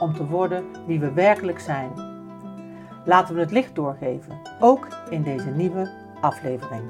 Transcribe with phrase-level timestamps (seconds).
[0.00, 1.92] om te worden wie we werkelijk zijn.
[3.04, 6.82] Laten we het licht doorgeven, ook in deze nieuwe aflevering.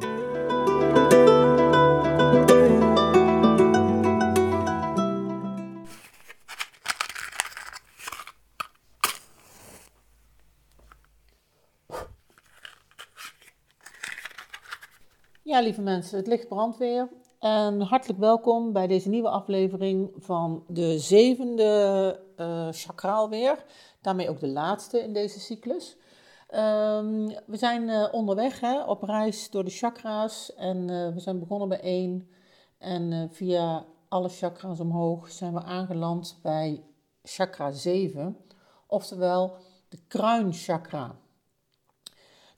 [15.43, 17.09] Ja, lieve mensen, het licht brandt weer.
[17.38, 23.65] En hartelijk welkom bij deze nieuwe aflevering van de zevende uh, chakraal weer.
[24.01, 25.96] Daarmee ook de laatste in deze cyclus.
[26.48, 31.38] Ehm, we zijn uh, onderweg hè, op reis door de chakra's en uh, we zijn
[31.38, 32.29] begonnen bij één.
[32.79, 36.85] En via alle chakra's omhoog zijn we aangeland bij
[37.23, 38.37] chakra 7,
[38.87, 39.57] oftewel
[39.88, 41.16] de kruinchakra.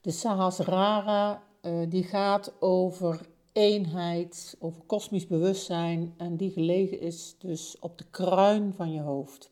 [0.01, 1.41] De Sahasrara
[1.87, 8.73] die gaat over eenheid, over kosmisch bewustzijn en die gelegen is dus op de kruin
[8.73, 9.51] van je hoofd.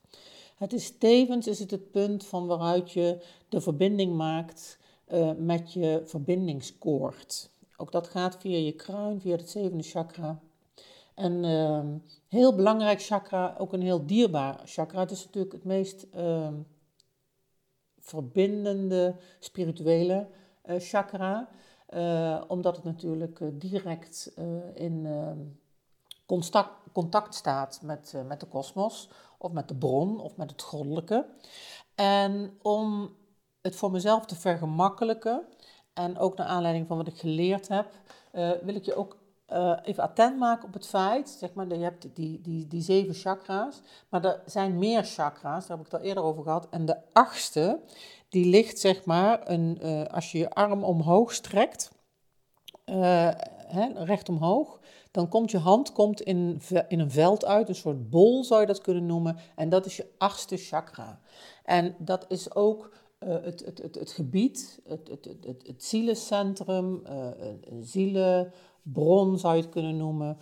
[0.55, 4.77] Het is tevens is het, het punt van waaruit je de verbinding maakt
[5.07, 7.49] uh, met je verbindingskoord.
[7.77, 10.39] Ook dat gaat via je kruin, via het zevende chakra.
[11.15, 11.85] En uh,
[12.27, 14.99] heel belangrijk chakra, ook een heel dierbaar chakra.
[14.99, 16.47] Het is natuurlijk het meest uh,
[17.99, 20.27] verbindende spirituele
[20.65, 21.49] uh, chakra.
[21.93, 25.07] Uh, omdat het natuurlijk uh, direct uh, in
[26.25, 31.25] contact, contact, staat met, met de kosmos, of met de bron, of met het goddelijke.
[31.95, 33.15] En om
[33.61, 35.45] het voor mezelf te vergemakkelijken,
[35.93, 37.91] en ook naar aanleiding van wat ik geleerd heb,
[38.61, 39.17] wil ik je ook
[39.83, 43.81] even attent maken op het feit, zeg maar, je hebt die, die, die zeven chakra's,
[44.09, 46.67] maar er zijn meer chakra's, daar heb ik het al eerder over gehad.
[46.69, 47.79] En de achtste,
[48.29, 51.91] die ligt zeg maar, een, uh, als je je arm omhoog strekt,
[52.85, 53.29] uh,
[53.67, 54.79] hè, recht omhoog,
[55.11, 58.67] dan komt je hand komt in, in een veld uit, een soort bol zou je
[58.67, 59.37] dat kunnen noemen.
[59.55, 61.19] En dat is je achtste chakra.
[61.63, 67.27] En dat is ook het, het, het, het, gebied, het, het, het, het, zielencentrum, uh,
[67.61, 67.85] een
[68.83, 70.37] zielenbron zou je het kunnen noemen,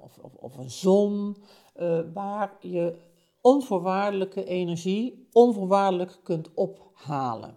[0.00, 1.36] of, of, of, een zon,
[2.12, 2.96] waar je
[3.40, 7.54] onvoorwaardelijke energie onvoorwaardelijk kunt ophalen.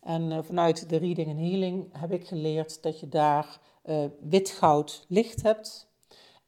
[0.00, 5.04] En uh, vanuit de Reading and Healing heb ik geleerd dat je daar uh, wit-goud
[5.08, 5.90] licht hebt.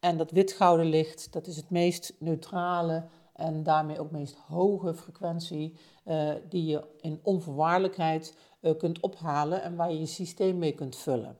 [0.00, 5.76] En dat wit-gouden licht, dat is het meest neutrale en daarmee ook meest hoge frequentie
[6.48, 8.36] die je in onvoorwaardelijkheid
[8.78, 11.36] kunt ophalen en waar je je systeem mee kunt vullen.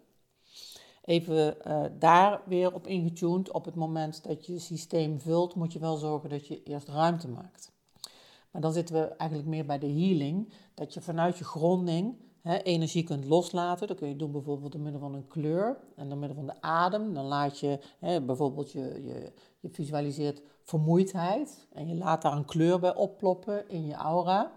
[1.05, 1.57] Even
[1.99, 3.51] daar weer op ingetuned.
[3.51, 7.29] Op het moment dat je systeem vult, moet je wel zorgen dat je eerst ruimte
[7.29, 7.73] maakt.
[8.51, 10.53] Maar dan zitten we eigenlijk meer bij de healing.
[10.75, 13.87] Dat je vanuit je gronding hè, energie kunt loslaten.
[13.87, 16.61] Dat kun je doen bijvoorbeeld door middel van een kleur en door middel van de
[16.61, 17.15] adem.
[17.15, 21.67] Dan laat je hè, bijvoorbeeld, je, je, je visualiseert vermoeidheid.
[21.73, 24.53] En je laat daar een kleur bij opploppen in je aura.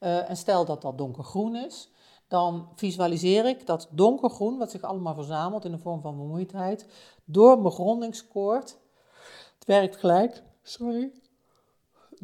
[0.00, 1.90] Uh, en stel dat dat donkergroen is.
[2.28, 6.86] Dan visualiseer ik dat donkergroen, wat zich allemaal verzamelt in de vorm van vermoeidheid,
[7.24, 8.78] door mijn grondingskoord.
[9.54, 11.12] Het werkt gelijk, sorry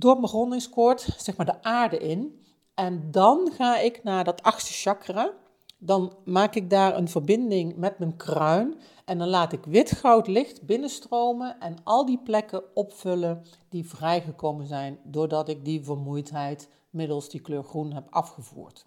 [0.00, 2.44] door mijn grondingskoord, zeg maar de aarde in.
[2.74, 5.30] En dan ga ik naar dat achtste chakra.
[5.78, 8.80] Dan maak ik daar een verbinding met mijn kruin.
[9.04, 14.66] En dan laat ik wit goud licht binnenstromen en al die plekken opvullen die vrijgekomen
[14.66, 18.86] zijn doordat ik die vermoeidheid middels die kleur groen heb afgevoerd.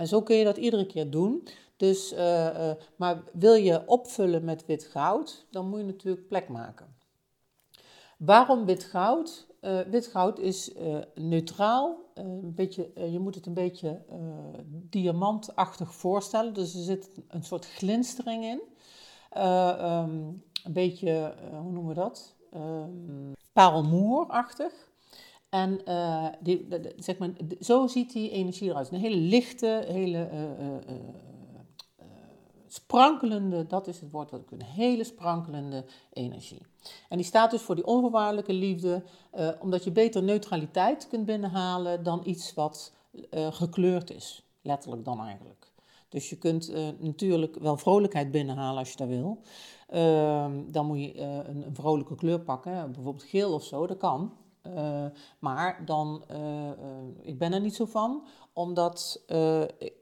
[0.00, 1.48] En zo kun je dat iedere keer doen.
[1.76, 6.48] Dus, uh, uh, maar wil je opvullen met wit goud, dan moet je natuurlijk plek
[6.48, 6.94] maken.
[8.16, 9.46] Waarom wit goud?
[9.60, 10.72] Uh, wit goud is
[11.14, 11.96] neutraal.
[12.14, 14.02] Een beetje, je moet het een beetje
[14.70, 16.54] diamantachtig voorstellen.
[16.54, 18.60] Dus er zit een soort glinstering in.
[19.42, 22.34] Um, een beetje, hoe noemen we dat?
[22.54, 24.89] Um, parelmoerachtig.
[25.50, 25.80] En
[26.40, 26.66] die,
[26.96, 27.30] zeg maar,
[27.60, 28.92] zo ziet die energie eruit.
[28.92, 30.28] Een hele lichte, hele
[32.66, 36.62] sprankelende, dat is het woord wat ik een hele sprankelende energie.
[37.08, 39.02] En die staat dus voor die onvoorwaardelijke liefde,
[39.60, 42.92] omdat je beter neutraliteit kunt binnenhalen dan iets wat
[43.50, 44.44] gekleurd is.
[44.62, 45.72] Letterlijk dan eigenlijk.
[46.08, 49.40] Dus je kunt natuurlijk wel vrolijkheid binnenhalen als je dat wil.
[49.88, 54.32] Ehm, dan moet je een, vrolijke kleur pakken, bijvoorbeeld geel of zo, dat kan.
[54.66, 55.04] Uh,
[55.38, 56.70] maar dan, uh,
[57.20, 59.24] ik ben er niet zo van, omdat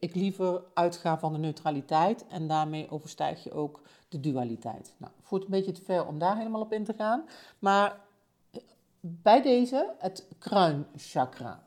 [0.00, 4.94] ik liever uitga van de neutraliteit en daarmee overstijg je ook de dualiteit.
[4.96, 7.25] Nou, voert een beetje te ver om daar helemaal op in te gaan,
[7.58, 8.00] maar
[9.00, 11.62] bij deze het kruinchakra.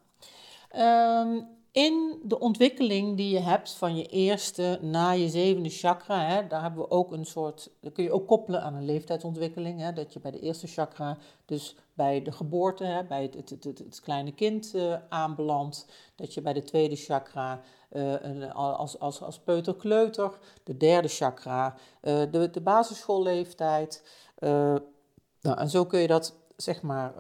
[0.75, 6.47] Um, in de ontwikkeling die je hebt van je eerste na je zevende chakra, hè,
[6.47, 9.79] daar hebben we ook een soort, dat kun je ook koppelen aan een leeftijdsontwikkeling.
[9.79, 13.63] Hè, dat je bij de eerste chakra, dus bij de geboorte, hè, bij het, het,
[13.63, 15.85] het, kleine kind uh, aanbelandt.
[16.15, 22.21] Dat je bij de tweede chakra een, als, als, als peuter-kleuter, de derde chakra, uh,
[22.31, 24.03] de, de basisschoolleeftijd.
[24.39, 27.13] nou, en zo kun je dat zeg maar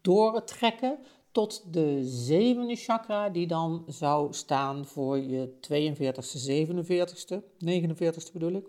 [0.00, 0.98] doortrekken
[1.34, 8.66] tot de zevende chakra, die dan zou staan voor je 42ste, 47ste, 49ste bedoel ik.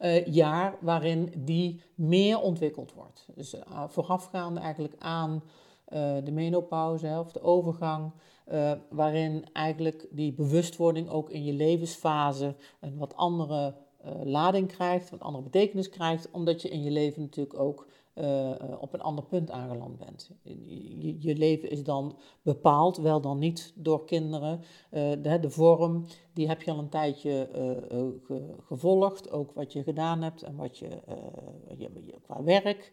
[0.00, 3.28] Uh, jaar waarin die meer ontwikkeld wordt.
[3.34, 5.32] Dus uh, voorafgaande eigenlijk aan
[5.88, 8.12] uh, de menopauze of de overgang,
[8.88, 13.74] waarin eigenlijk die bewustwording ook in je levensfase een wat andere
[14.22, 17.86] lading krijgt, wat andere betekenis krijgt, omdat je in je leven natuurlijk ook
[18.18, 20.30] uh, op een ander punt aangeland bent.
[20.42, 24.60] Je, je, leven is dan bepaald, wel dan niet door kinderen.
[24.90, 27.48] Uh, de, de, vorm, die heb je al een tijdje
[28.66, 30.88] gevolgd, ook wat je gedaan hebt en wat je,
[31.76, 32.92] je qua werk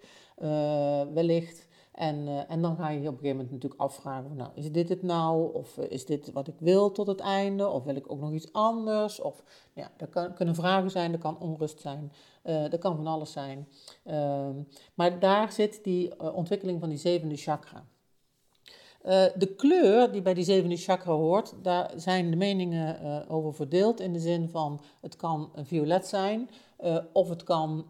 [1.14, 1.68] wellicht.
[1.94, 4.90] En, en dan ga je je op een gegeven moment natuurlijk afvragen: nou, is dit
[4.90, 5.54] het nou?
[5.54, 7.68] Of is dit wat ik wil tot het einde?
[7.68, 9.22] Of wil ik ook nog iets anders?
[9.22, 9.44] Of
[9.74, 12.12] ja, dat kan, kunnen vragen zijn, dat kan onrust zijn,
[12.44, 13.68] dat kan van alles zijn.
[14.04, 14.56] Ehm,
[14.94, 17.86] maar daar zit die ontwikkeling van die zevende chakra.
[19.36, 24.00] de kleur die bij die zevende chakra hoort, daar zijn de meningen over verdeeld.
[24.00, 26.50] In de zin van het kan violet zijn
[27.14, 27.86] of het kan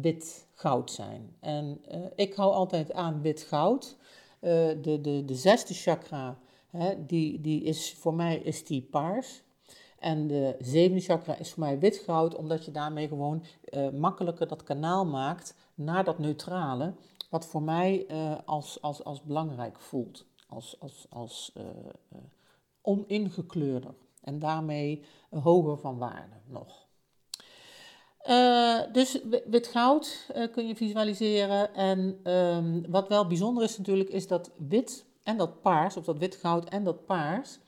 [0.00, 1.36] wit goud zijn.
[1.40, 1.80] En
[2.14, 3.96] ik hou altijd aan wit goud.
[4.40, 6.38] De, de, de zesde chakra,
[6.70, 9.42] hè, die, die is, voor mij is die paars.
[10.06, 14.48] En de zevende chakra is voor mij wit goud, omdat je daarmee gewoon uh, makkelijker
[14.48, 16.94] dat kanaal maakt naar dat neutrale,
[17.30, 18.06] wat voor mij
[18.44, 21.52] als, als, als belangrijk voelt, als, als, als
[22.82, 26.86] oningekleurder en daarmee hoger van waarde nog.
[28.28, 31.74] Uh, dus wit goud uh, kun je visualiseren.
[31.74, 36.18] En um, wat wel bijzonder is natuurlijk, is dat wit en dat paars, of dat
[36.18, 37.58] wit goud en dat paars.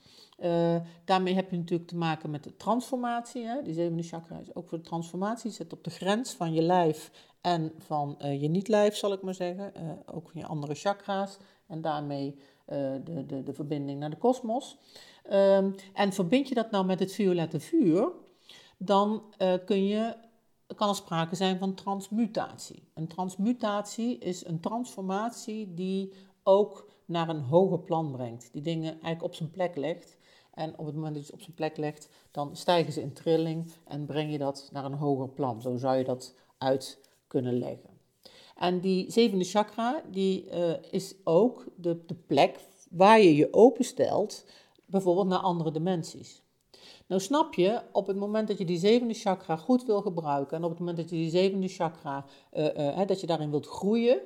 [0.43, 0.75] Uh,
[1.05, 3.45] daarmee heb je natuurlijk te maken met de transformatie.
[3.45, 3.61] Hè?
[3.61, 5.51] Die zevende chakra is ook voor de transformatie.
[5.51, 9.73] Zit op de grens van je lijf en van je niet-lijf, zal ik maar zeggen.
[10.05, 11.37] ook van je andere chakra's.
[11.67, 14.77] En daarmee de, de, de verbinding naar de kosmos.
[15.31, 18.11] Um, en verbind je dat nou met het violette vuur,
[18.77, 19.23] dan
[19.65, 20.15] kun je
[20.75, 22.83] kan er sprake zijn van transmutatie.
[22.93, 26.13] Een transmutatie is een transformatie die
[26.43, 28.49] ook naar een hoger plan brengt.
[28.51, 30.17] Die dingen eigenlijk op zijn plek legt.
[30.59, 33.13] En op het moment dat je ze op zijn plek legt, dan stijgen ze in
[33.13, 35.61] trilling en breng je dat naar een hoger plan.
[35.61, 37.89] Zo zou je dat uit kunnen leggen.
[38.55, 42.59] En die zevende chakra, die uh, is ook de, de plek
[42.89, 44.45] waar je je openstelt,
[44.85, 46.43] bijvoorbeeld naar andere dimensies.
[47.07, 50.63] Nou snap je, op het moment dat je die zevende chakra goed wil gebruiken en
[50.63, 54.19] op het moment dat je die zevende chakra, uh, uh, dat je daarin wilt groeien,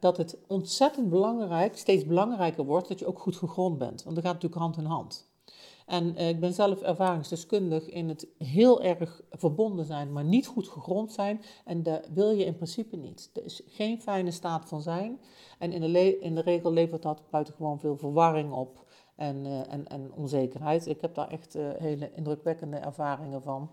[0.00, 4.02] dat het ontzettend belangrijk, steeds belangrijker wordt dat je ook goed gegrond bent.
[4.02, 5.27] Want dat gaat natuurlijk hand in hand.
[5.88, 11.12] En ik ben zelf ervaringsdeskundig in het heel erg verbonden zijn, maar niet goed gegrond
[11.12, 11.42] zijn.
[11.64, 13.30] En dat wil je in principe niet.
[13.34, 15.20] Er is geen fijne staat van zijn.
[15.58, 19.86] En in de, in de regel levert dat buitengewoon veel verwarring op en, uh, en,
[19.86, 20.86] en onzekerheid.
[20.86, 23.70] Ik heb daar echt uh, hele indrukwekkende ervaringen van.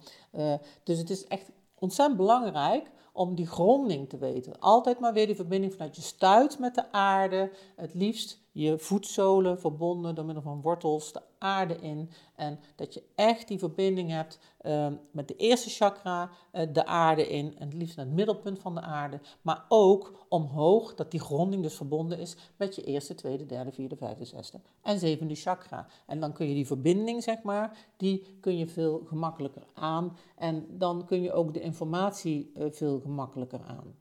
[0.83, 4.59] Dus het is echt ontzettend belangrijk om die gronding te weten.
[4.59, 7.51] Altijd maar weer die verbinding vanuit je stuit met de aarde.
[7.75, 11.13] Het liefst je voetzolen verbonden door middel van wortels
[11.45, 12.09] aarde in.
[12.35, 17.27] En dat je echt die verbinding hebt uh, met de eerste chakra, uh, de aarde
[17.27, 17.57] in.
[17.57, 19.19] En het liefst naar het middelpunt van de aarde.
[19.41, 23.95] Maar ook omhoog, dat die gronding dus verbonden is met je eerste, tweede, derde, vierde,
[23.95, 25.87] vijfde, zesde en zevende chakra.
[26.05, 30.17] En dan kun je die verbinding, zeg maar, die kun je veel gemakkelijker aan.
[30.35, 33.95] En dan kun je ook de informatie uh, veel gemakkelijker aan.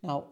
[0.00, 0.22] Nou,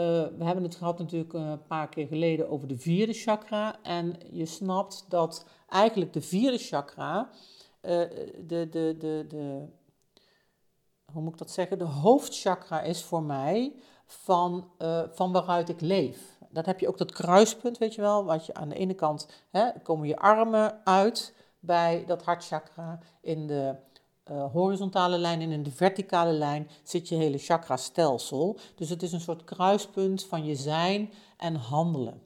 [0.00, 3.82] uh, we hebben het gehad natuurlijk een paar keer geleden over de vierde chakra.
[3.82, 7.30] En je snapt dat eigenlijk de vierde chakra,
[7.82, 7.90] uh,
[8.46, 9.68] de, de, de, de,
[11.12, 13.74] hoe moet ik dat zeggen, de hoofdchakra is voor mij
[14.06, 14.70] van,
[15.10, 16.38] van waaruit ik leef.
[16.50, 19.28] Dat heb je ook dat kruispunt, weet je wel, wat je aan de ene kant
[19.50, 23.74] hè, komen je armen uit bij dat hartchakra in de
[24.30, 28.58] uh, horizontale lijn en in de verticale lijn zit je hele chakra-stelsel.
[28.74, 32.22] Dus het is een soort kruispunt van je zijn en handelen.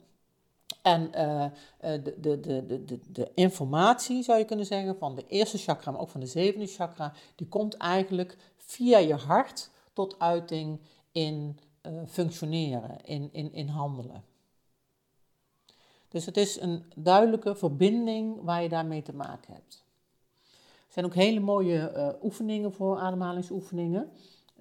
[0.82, 1.44] En uh,
[1.78, 6.00] de, de, de, de, de informatie, zou je kunnen zeggen, van de eerste chakra, maar
[6.00, 10.80] ook van de zevende chakra, die komt eigenlijk via je hart tot uiting
[11.12, 14.24] in uh, functioneren, in, in, in handelen.
[16.08, 19.83] Dus het is een duidelijke verbinding waar je daarmee te maken hebt.
[20.94, 24.10] Zijn ook hele mooie uh, oefeningen voor ademhalingsoefeningen.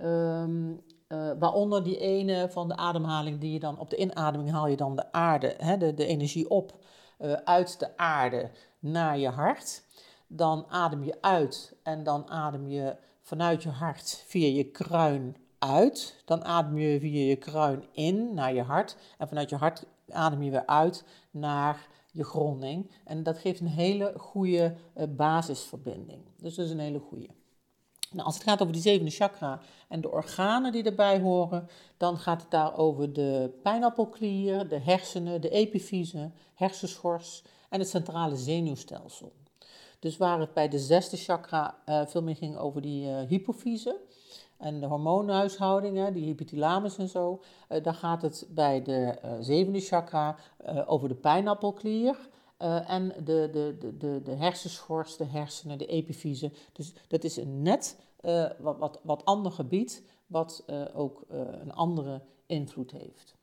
[0.01, 4.67] Um, uh, waaronder die ene van de ademhaling die je dan op de inademing haal
[4.67, 6.77] je dan de aarde, hè, de, de energie op
[7.19, 8.49] uh, uit de aarde
[8.79, 9.83] naar je hart.
[10.27, 16.21] Dan adem je uit en dan adem je vanuit je hart via je kruin uit.
[16.25, 18.97] Dan adem je via je kruin in naar je hart.
[19.17, 22.91] En vanuit je hart adem je weer uit naar je gronding.
[23.05, 26.22] En dat geeft een hele goede uh, basisverbinding.
[26.38, 27.27] Dus dat is een hele goede.
[28.12, 31.67] Nou, als het gaat over die zevende chakra en de organen die erbij horen,
[31.98, 38.36] dan gaat het daar over de pijnappelklier, de hersenen, de epifyse, hersenschors en het centrale
[38.36, 39.34] zenuwstelsel.
[40.00, 44.00] Dus waar het bij de zesde chakra uh, veel meer ging over die uh, hypofyse
[44.63, 50.36] en de hormoonhuishouding, die hypothalamus en zo, uh, dan gaat het bij de zevende chakra
[50.86, 52.29] over de pijnappelklier.
[52.88, 56.51] en de, de, de, de, hersenschors, de hersenen, de epifyse.
[56.72, 58.00] Dus dat is een net
[58.60, 61.24] wat, wat, wat ander gebied, wat ook
[61.60, 63.36] een andere invloed heeft.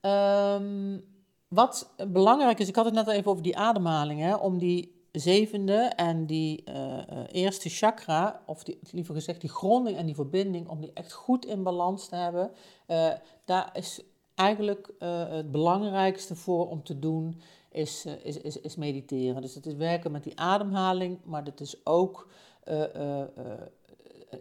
[0.00, 1.04] Um,
[1.48, 4.95] wat belangrijk is, ik had het net al even over die ademhaling, hè, om die
[5.20, 6.98] zevende en die uh,
[7.32, 11.46] eerste chakra, of die, liever gezegd die gronding en die verbinding, om die echt goed
[11.46, 12.50] in balans te hebben,
[12.86, 13.12] uh,
[13.44, 14.02] daar is
[14.34, 19.42] eigenlijk het belangrijkste voor om te doen, is, is, is, mediteren.
[19.42, 22.28] Dus het is werken met die ademhaling, maar het is ook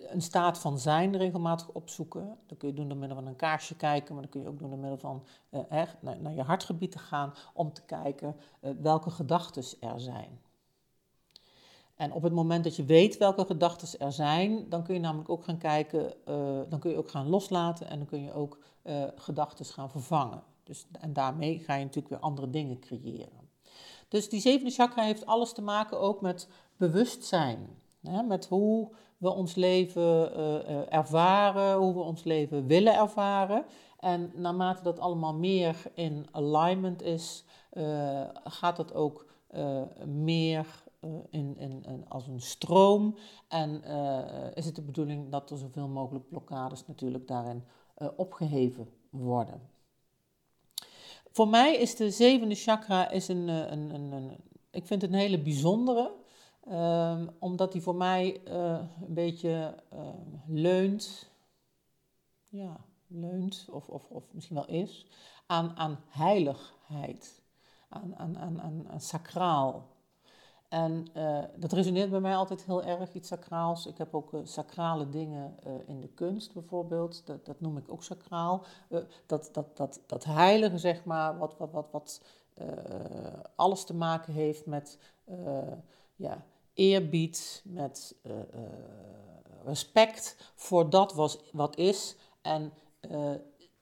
[0.09, 2.37] een staat van zijn regelmatig opzoeken.
[2.45, 4.59] Dat kun je doen door middel van een kaarsje kijken, maar dat kun je ook
[4.59, 8.35] doen door middel van naar, naar, je hartgebied te gaan om te kijken
[8.81, 10.39] welke gedachten er zijn.
[11.95, 15.29] En op het moment dat je weet welke gedachten er zijn, dan kun je namelijk
[15.29, 18.57] ook gaan kijken, uh, dan kun je ook gaan loslaten en dan kun je ook
[19.15, 20.43] gedachten gaan vervangen.
[20.63, 23.49] Dus, en daarmee ga je natuurlijk weer andere dingen creëren.
[24.07, 27.67] Dus die zevende chakra heeft alles te maken ook met bewustzijn.
[28.01, 33.65] Hè, met hoe we ons leven uh, ervaren, hoe we ons leven willen ervaren.
[33.99, 39.25] En naarmate dat allemaal meer in alignment is, uh, gaat dat ook
[40.05, 40.83] meer
[41.29, 43.17] in, in, als een stroom.
[43.47, 43.83] En
[44.53, 47.63] is het de bedoeling dat er zoveel mogelijk blokkades natuurlijk daarin
[48.15, 49.61] opgeheven worden.
[51.31, 54.37] Voor mij is de zevende chakra is een, een, een,
[54.69, 56.11] ik vind het een hele bijzondere.
[56.71, 59.99] Um, omdat die voor mij een beetje uh,
[60.47, 61.29] leunt,
[62.47, 65.07] ja, leunt, of, of, of misschien wel is,
[65.45, 67.41] aan, aan heiligheid,
[67.89, 69.85] aan, aan, aan, aan sacraal.
[70.69, 73.85] En uh, dat resoneert bij mij altijd heel erg, iets sacraals.
[73.85, 75.55] Ik heb ook sacrale dingen
[75.85, 78.63] in de kunst bijvoorbeeld, dat, dat noem ik ook sacraal.
[79.25, 82.21] dat, dat, dat, dat heilige, zeg maar, wat, wat, wat, wat
[83.55, 84.97] alles te maken heeft met
[86.15, 88.15] ja, eerbied, met
[89.63, 92.73] respect voor dat was, wat is en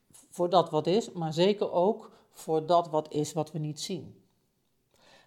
[0.10, 4.23] voor dat wat is, maar zeker ook voor dat wat is wat we niet zien.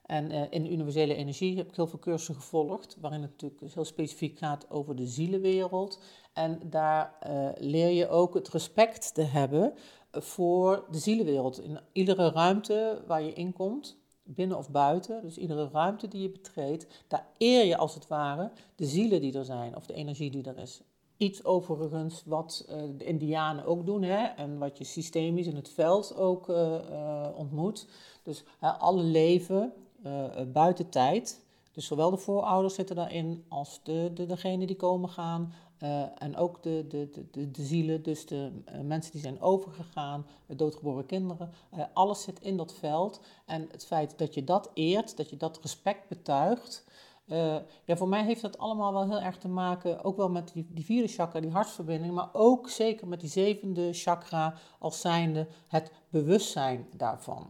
[0.07, 3.75] En in de universele energie heb ik heel veel cursussen gevolgd, waarin het natuurlijk dus
[3.75, 6.01] heel specifiek gaat over de zielenwereld.
[6.33, 7.15] En daar
[7.59, 9.73] leer je ook het respect te hebben
[10.13, 11.61] voor de zielenwereld.
[11.61, 17.05] In iedere ruimte waar je inkomt, binnen of buiten, dus iedere ruimte die je betreedt,
[17.09, 20.45] daar eer je als het ware de zielen die er zijn of de energie die
[20.45, 20.81] er is.
[21.17, 25.69] Iets overigens wat uh, de Indianen ook doen hè, en wat je systemisch in het
[25.69, 26.49] veld ook
[27.37, 27.87] ontmoet.
[28.23, 29.73] Dus alle leven
[30.53, 35.53] buiten tijd, dus zowel de voorouders zitten daarin als de, de, degenen die komen gaan,
[35.83, 40.55] uh, en ook de, de, de, de, zielen, dus de mensen die zijn overgegaan, de
[40.55, 41.51] doodgeboren kinderen,
[41.93, 43.21] alles zit in dat veld.
[43.47, 46.85] En het feit dat je dat eert, dat je dat respect betuigt,
[47.85, 50.67] ja, voor mij heeft dat allemaal wel heel erg te maken, ook wel met die,
[50.71, 55.93] die vierde chakra, die hartsverbinding, maar ook zeker met die zevende chakra als zijnde het
[56.09, 57.49] bewustzijn daarvan.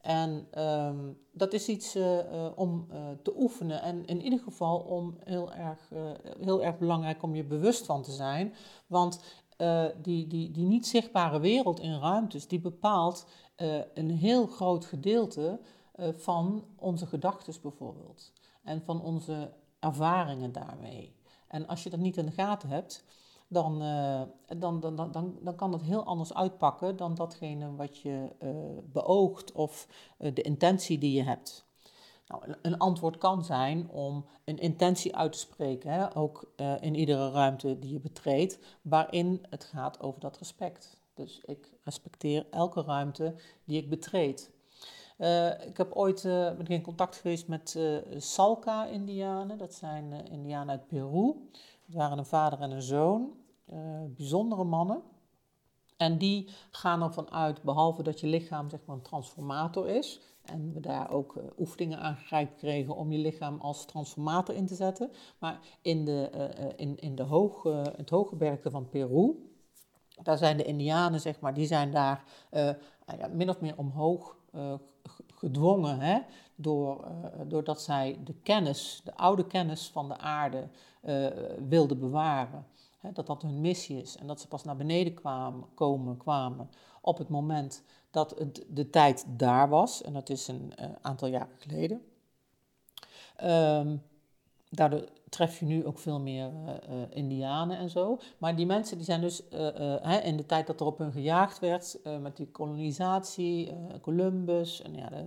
[0.00, 4.78] En um, dat is iets uh, uh, om uh, te oefenen en in ieder geval
[4.78, 5.90] om heel erg,
[6.40, 8.54] heel erg belangrijk om je bewust van te zijn.
[8.86, 9.20] Want
[10.02, 13.26] die, die, die niet zichtbare wereld in ruimtes, die bepaalt
[13.94, 15.60] een heel groot gedeelte
[16.16, 18.32] van onze gedachten bijvoorbeeld.
[18.62, 21.16] En van onze ervaringen daarmee.
[21.48, 23.04] En als je dat niet in de gaten hebt,
[23.48, 24.22] dan, uh,
[24.58, 28.50] dan, dan, dan, dan, kan het heel anders uitpakken dan datgene wat je uh,
[28.92, 29.88] beoogt of
[30.18, 31.66] uh, de intentie die je hebt.
[32.26, 37.30] Nou, een antwoord kan zijn om een intentie uit te spreken, hè, ook in iedere
[37.30, 41.00] ruimte die je betreedt, waarin het gaat over dat respect.
[41.14, 44.50] Dus ik respecteer elke ruimte die ik betreed.
[45.66, 47.78] ik heb ooit uh, in contact geweest met
[48.16, 49.58] Salka-Indianen.
[49.58, 51.34] Dat zijn Indianen uit Peru.
[51.88, 53.32] Het waren een vader en een zoon,
[53.72, 53.78] uh,
[54.16, 55.02] bijzondere mannen.
[55.96, 60.72] En die gaan ervan uit, behalve dat je lichaam zeg maar een transformator is, en
[60.72, 62.18] we daar ook uh, oefeningen aan
[62.56, 65.10] kregen om je lichaam als transformator in te zetten.
[65.38, 69.34] Maar in, de, uh, in, in de hoge, het hoge van Peru,
[70.22, 72.24] daar zijn de Indianen, zeg maar, die zijn daar
[73.18, 74.36] ja, min of meer omhoog
[75.38, 76.18] gedwongen, hè,
[76.54, 77.08] door,
[77.46, 80.68] doordat zij de kennis, de oude kennis van de aarde
[81.02, 81.26] uh,
[81.68, 82.66] wilden bewaren.
[82.98, 86.70] Hè, dat dat hun missie is en dat ze pas naar beneden kwamen, komen, kwamen
[87.00, 90.02] op het moment dat het, de tijd daar was.
[90.02, 92.02] En dat is een uh, aantal jaren geleden.
[93.44, 94.02] Um,
[94.70, 98.18] daardoor tref je nu ook veel meer uh, uh, Indianen en zo.
[98.38, 99.42] Maar die mensen die zijn dus
[100.02, 104.94] hè, in de tijd dat er op hun gejaagd werd, met die kolonisatie, Columbus, en
[104.94, 105.24] ja, er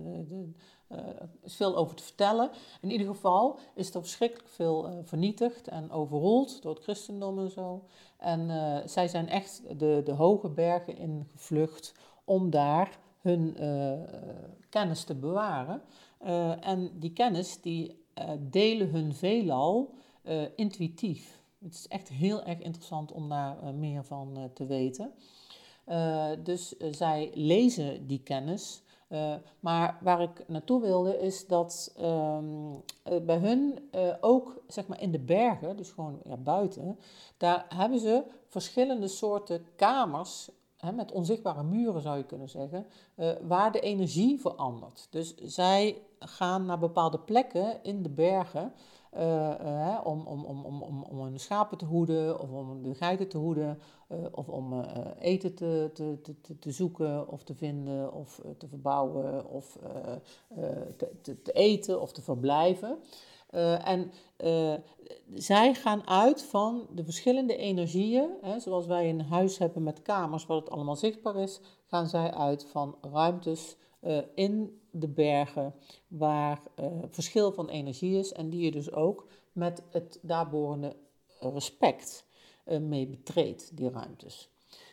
[1.42, 2.50] is veel over te vertellen.
[2.80, 7.84] In ieder geval is er verschrikkelijk veel vernietigd en overroeld door het christendom en zo.
[8.16, 8.50] En
[8.88, 11.94] zij zijn echt de, de hoge bergen ingevlucht
[12.24, 13.56] om daar hun
[14.68, 15.82] kennis te bewaren.
[16.60, 18.01] en die kennis die
[18.38, 19.94] delen hun veelal
[20.56, 21.42] intuïtief.
[21.62, 25.12] Het is echt heel erg interessant om daar meer van te weten.
[26.44, 32.82] dus zij lezen die kennis uh, maar waar ik naartoe wilde is dat um,
[33.22, 36.98] bij hun uh, ook zeg maar in de bergen, dus gewoon ja, buiten,
[37.36, 40.50] daar hebben ze verschillende soorten kamers
[40.94, 45.06] met onzichtbare muren zou je kunnen zeggen, uh, waar de energie verandert.
[45.10, 48.72] Dus zij gaan naar bepaalde plekken in de bergen
[49.18, 53.28] uh, om, om, om, om, om, om hun schapen te hoeden of om de geiten
[53.28, 54.84] te hoeden uh, of om
[55.18, 59.78] eten te, te, te, te, zoeken of te vinden of te verbouwen of
[60.96, 62.98] te, te, te, eten of te verblijven.
[63.84, 64.12] en
[65.34, 70.46] zij gaan uit van de verschillende energieën, hè, zoals wij een huis hebben met kamers
[70.46, 73.76] waar het allemaal zichtbaar is, gaan zij uit van ruimtes
[74.34, 75.74] in de bergen
[76.08, 80.96] waar uh, verschil van energie is en die je dus ook met het daarborende
[81.40, 82.26] respect
[82.66, 84.50] uh, mee betreedt, die ruimtes.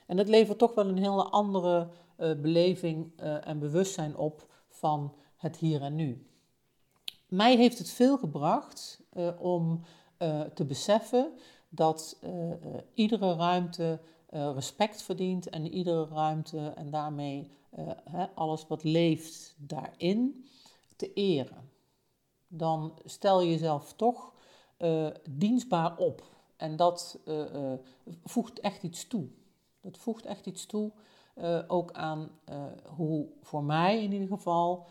[0.08, 5.82] En dat levert toch wel een hele andere beleving en bewustzijn op van het hier
[5.82, 6.28] en nu.
[7.28, 9.04] Mij heeft het veel gebracht
[9.40, 9.82] om
[10.54, 11.32] te beseffen
[11.70, 12.20] dat
[12.94, 20.46] iedere ruimte respect verdient en iedere ruimte en daarmee uh, alles wat leeft daarin
[20.96, 21.70] te eren.
[22.48, 24.34] Dan stel je jezelf toch
[24.78, 26.24] uh, dienstbaar op.
[26.58, 27.74] En dat uh,
[28.24, 29.28] voegt echt iets toe.
[29.82, 30.92] Dat voegt echt iets toe,
[31.68, 32.40] ook aan
[32.86, 34.88] hoe voor mij in ieder geval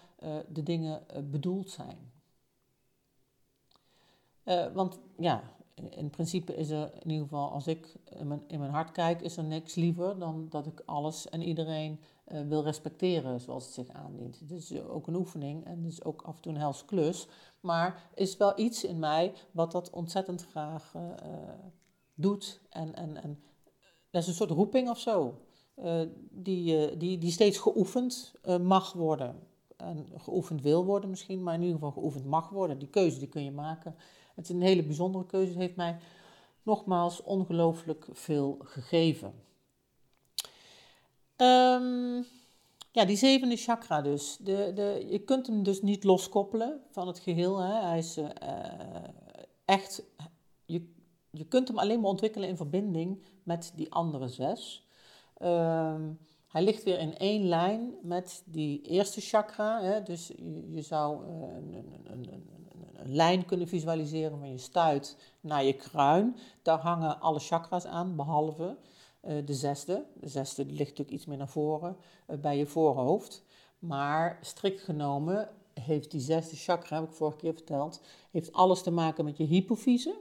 [0.48, 2.12] de dingen bedoeld zijn.
[4.72, 5.42] want ja,
[5.90, 9.22] in principe is er in ieder geval, als ik in mijn, in mijn hart kijk,
[9.22, 13.74] is er niks liever dan dat ik alles en iedereen uh, wil respecteren zoals het
[13.74, 14.38] zich aandient.
[14.38, 17.28] Het is ook een oefening en het is ook af en toe een hels klus.
[17.60, 21.02] Maar is wel iets in mij wat dat ontzettend graag uh,
[22.14, 22.60] doet.
[22.70, 23.42] En, en, en
[24.10, 25.38] dat is een soort roeping of zo.
[26.30, 29.36] Die, die, die steeds geoefend mag worden.
[29.76, 32.78] En geoefend wil worden misschien, maar in ieder geval geoefend mag worden.
[32.78, 33.94] Die keuze die kun je maken.
[34.38, 35.58] Het is een hele bijzondere keuze.
[35.58, 35.96] Heeft mij
[36.62, 39.32] nogmaals ongelooflijk veel gegeven.
[41.36, 42.26] Um,
[42.92, 44.36] ja, die zevende chakra dus.
[44.36, 47.58] De, de, je kunt hem dus niet loskoppelen van het geheel.
[47.58, 47.86] Hè.
[47.86, 48.28] Hij is uh,
[49.64, 50.02] echt...
[50.64, 50.92] Je,
[51.30, 54.88] je kunt hem alleen maar ontwikkelen in verbinding met die andere zes.
[55.42, 59.82] Um, hij ligt weer in één lijn met die eerste chakra.
[59.82, 60.02] Hè.
[60.02, 62.67] Dus je, je zou uh, een, een, een,
[62.98, 66.36] een, lijn kunnen visualiseren van je stuit naar je kruin.
[66.62, 68.76] Daar hangen alle chakra's aan, behalve
[69.22, 70.04] uh, de zesde.
[70.14, 71.96] De zesde ligt natuurlijk iets meer naar voren
[72.30, 73.44] uh, bij je voorhoofd.
[73.78, 78.90] Maar strikt genomen heeft die zesde chakra, heb ik vorige keer verteld, heeft alles te
[78.90, 80.20] maken met je hypofyse.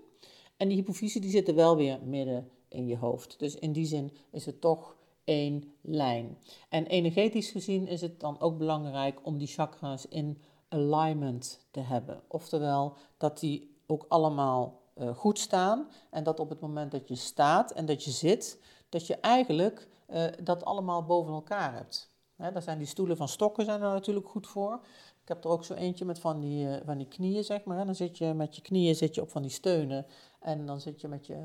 [0.58, 3.40] En die hypofyse die zit er wel weer midden in je hoofd.
[3.40, 6.38] Dus in die zin is het toch één lijn.
[6.70, 12.21] En energetisch gezien is het dan ook belangrijk om die chakra's in alignment te hebben.
[12.27, 15.88] Oftewel dat die ook allemaal uh, goed staan.
[16.10, 19.88] En dat op het moment dat je staat en dat je zit, dat je eigenlijk
[20.10, 22.12] uh, dat allemaal boven elkaar hebt.
[22.36, 24.80] Hè, daar zijn die stoelen van stokken zijn er natuurlijk goed voor.
[25.21, 27.86] Ik heb er ook zo eentje met van die, uh, van die knieën, zeg maar.
[27.86, 30.06] Dan zit je met je knieën zit je op van die steunen.
[30.39, 31.38] En dan zit je met je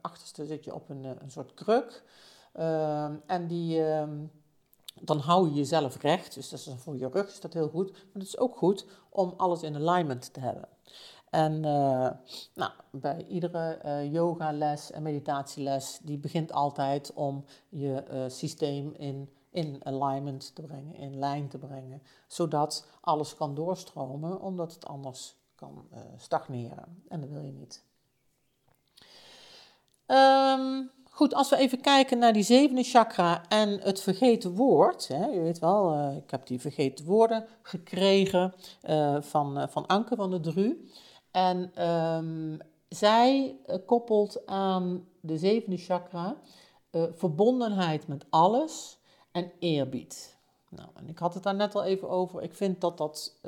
[0.00, 2.04] achterste zit je op een, een soort kruk.
[2.52, 4.24] Ehm, en die, ehm,
[5.04, 6.34] dan hou je jezelf recht.
[6.34, 7.92] Dus dat is voor je rug is dat heel goed.
[7.92, 10.68] Maar het is ook goed om alles in alignment te hebben.
[11.30, 12.10] En uh,
[12.54, 19.30] nou, bij iedere uh, yogales en meditatieles, die begint altijd om je uh, systeem in,
[19.50, 25.36] in alignment te brengen, in lijn te brengen, zodat alles kan doorstromen, omdat het anders
[25.54, 27.02] kan stagneren.
[27.08, 27.84] En dat wil je niet.
[30.06, 30.90] Um,
[31.22, 35.08] Goed, als we even kijken naar die zevende chakra en het vergeten woord.
[35.08, 38.54] Hè, je weet wel, uh, ik heb die vergeten woorden gekregen
[38.88, 40.88] uh, van, uh, van Anke van de Dru.
[41.30, 42.58] En um,
[42.88, 43.56] zij
[43.86, 46.36] koppelt aan de zevende chakra
[46.92, 48.98] verbondenheid met alles
[49.32, 50.36] en eerbied.
[50.68, 52.42] Nou, en ik had het daar net al even over.
[52.42, 53.40] Ik vind dat dat.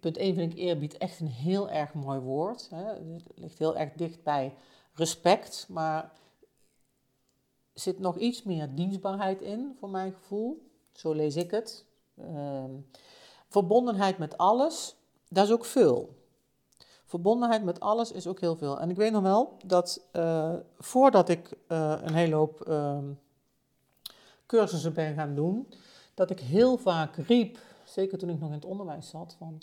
[0.00, 2.68] punt 1 vind ik eerbied echt een heel erg mooi woord.
[2.70, 2.84] Hè.
[2.84, 4.54] Het ligt heel erg dicht bij
[4.94, 6.12] respect, maar
[7.72, 10.70] zit nog iets meer dienstbaarheid in, voor mijn gevoel.
[10.92, 11.84] Zo lees ik het.
[12.18, 12.64] Uh,
[13.48, 14.96] verbondenheid met alles,
[15.28, 16.14] dat is ook veel.
[17.04, 18.80] Verbondenheid met alles is ook heel veel.
[18.80, 22.98] En ik weet nog wel dat uh, voordat ik uh, een hele hoop uh,
[24.46, 25.68] cursussen ben gaan doen,
[26.14, 29.58] dat ik heel vaak riep, zeker toen ik nog in het onderwijs zat, van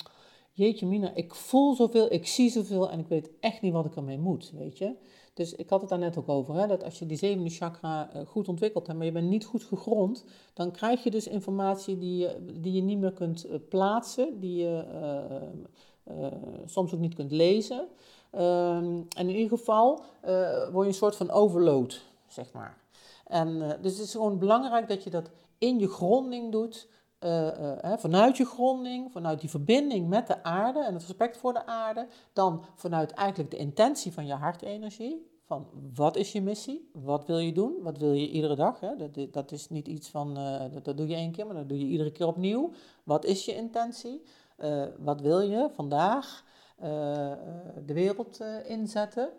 [0.52, 3.96] jeetje mina, ik voel zoveel, ik zie zoveel en ik weet echt niet wat ik
[3.96, 4.96] ermee moet, weet je.
[5.42, 8.10] Dus ik had het daar net ook over, hè, dat als je die zevende chakra
[8.16, 11.98] uh, goed ontwikkeld hebt, maar je bent niet goed gegrond, dan krijg je dus informatie
[11.98, 14.86] die je, die je niet meer kunt uh, plaatsen, die je
[16.08, 16.26] uh,
[16.66, 17.80] soms ook niet kunt lezen.
[17.80, 20.04] Um, en in ieder geval
[20.72, 22.78] word je een soort van overload, zeg maar.
[23.28, 26.88] En, dus het is gewoon belangrijk dat je dat in je gronding doet,
[27.20, 31.66] uh, vanuit je gronding, vanuit die verbinding met de aarde en het respect voor de
[31.66, 37.26] aarde, dan vanuit eigenlijk de intentie van je hartenergie, van wat is je missie, wat
[37.26, 38.96] wil je doen, wat wil je iedere dag, hè?
[38.96, 41.70] Dat, dat is niet iets van, uh, dat, dat, doe je één keer, maar dat
[41.70, 42.72] doe je iedere keer opnieuw.
[43.04, 44.24] Wat is je intentie,
[44.98, 46.44] wat wil je vandaag
[47.86, 49.30] de wereld inzetten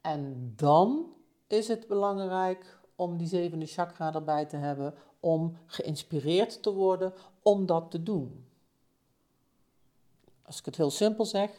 [0.00, 1.12] en dan
[1.46, 7.12] is het belangrijk om die zevende chakra erbij te hebben, om geïnspireerd te worden
[7.42, 8.46] om dat te doen.
[10.42, 11.50] Als ik het heel simpel zeg,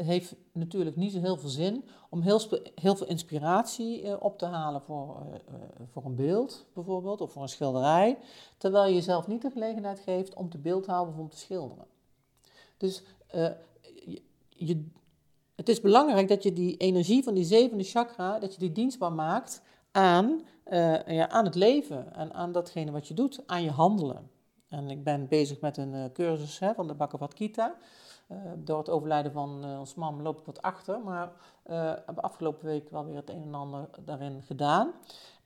[0.00, 2.40] het heeft natuurlijk niet zo heel veel zin om heel,
[2.74, 5.54] veel inspiratie eh, op te halen voor, uh,
[5.92, 8.18] voor een beeld bijvoorbeeld, of voor een schilderij,
[8.58, 11.84] terwijl je jezelf niet de gelegenheid geeft om te beeldhouden of om te schilderen.
[12.76, 13.02] Dus
[14.48, 14.84] je,
[15.54, 19.12] het is belangrijk dat je die energie van die zevende chakra, dat je die dienstbaar
[19.12, 20.40] maakt aan,
[21.06, 24.30] ja, aan het leven en aan datgene wat je doet, aan je handelen.
[24.68, 27.76] En ik ben bezig met een cursus hè, van de Bhagavad Gita.
[28.32, 31.32] Uh, door het overlijden van ons mam loop ik wat achter, maar
[32.06, 34.92] heb afgelopen week wel weer het een en ander daarin gedaan.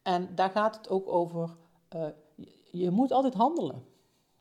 [0.03, 1.57] En daar gaat het ook over,
[2.71, 3.85] je moet altijd handelen.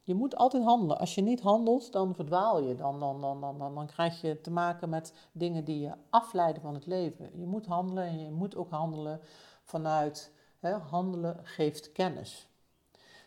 [0.05, 0.99] Je moet altijd handelen.
[0.99, 2.75] Als je niet handelt, dan verdwaal je.
[2.75, 6.73] Dan, dan, dan, dan, dan, krijg je te maken met dingen die je afleiden van
[6.73, 7.39] het leven.
[7.39, 9.19] Je moet handelen en je moet ook handelen
[9.63, 10.31] vanuit
[10.89, 12.49] handelen geeft kennis.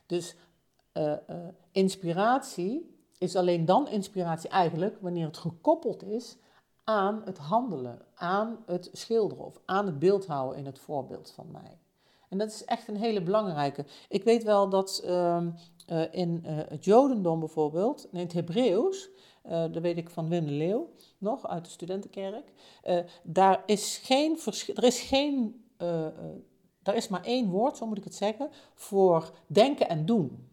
[0.07, 0.37] Dus
[1.71, 6.37] inspiratie is alleen dan inspiratie eigenlijk wanneer het gekoppeld is
[6.85, 11.79] aan het handelen, aan het schilderen of aan het beeldhouden in het voorbeeld van mij.
[12.29, 13.85] En dat is echt een hele belangrijke.
[14.09, 15.47] Ik weet wel dat uh,
[15.91, 19.09] uh, in het Jodendom bijvoorbeeld, in het Hebreeuws,
[19.43, 22.53] dat weet ik van Wim de Leeuw nog uit de studentenkerk,
[23.23, 24.39] daar is geen,
[24.75, 25.65] er is geen
[26.87, 30.46] er is maar één woord, zo moet ik het zeggen, voor denken en doen.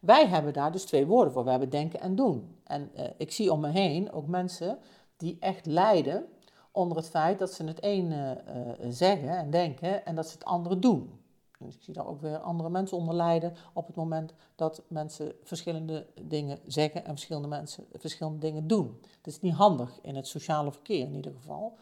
[0.00, 1.44] Wij hebben daar dus twee woorden voor.
[1.44, 2.56] We hebben denken en doen.
[2.64, 4.78] En uh, ik zie om me heen ook mensen
[5.16, 6.26] die echt lijden
[6.72, 8.42] onder het feit dat ze het ene
[8.80, 11.20] uh, zeggen en denken en dat ze het andere doen.
[11.58, 15.32] Dus ik zie daar ook weer andere mensen onder lijden op het moment dat mensen
[15.42, 18.98] verschillende dingen zeggen en verschillende mensen verschillende dingen doen.
[19.00, 21.76] Dat is niet handig in het sociale verkeer in ieder geval.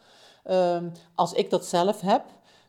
[0.45, 0.83] Uh,
[1.15, 2.23] als ik dat zelf heb,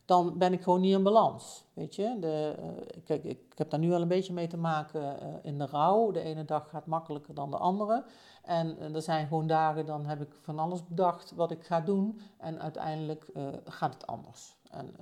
[0.07, 1.65] dan ben ik gewoon niet in balans.
[1.73, 5.03] Weet je, de, uh, kijk, ik, heb daar nu al een beetje mee te maken
[5.23, 6.11] uh, in de rouw.
[6.11, 8.05] De ene dag gaat makkelijker dan de andere.
[8.43, 11.81] En uh, er zijn gewoon dagen, dan heb ik van alles bedacht wat ik ga
[11.81, 12.21] doen.
[12.37, 13.27] En uiteindelijk
[13.65, 14.57] gaat het anders.
[14.71, 14.95] En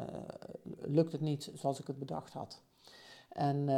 [0.80, 2.62] lukt het niet zoals ik het bedacht had.
[3.28, 3.68] En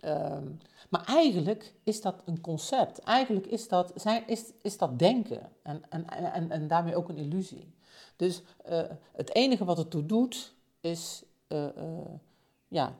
[0.00, 0.44] Ehm,
[0.90, 2.98] maar eigenlijk is dat een concept.
[2.98, 5.50] Eigenlijk is dat, zijn, is, is dat denken.
[5.62, 7.74] En, en, en, en daarmee ook een illusie.
[8.16, 11.98] Dus uh, het enige wat het toe doet, is uh, uh,
[12.68, 12.96] ja,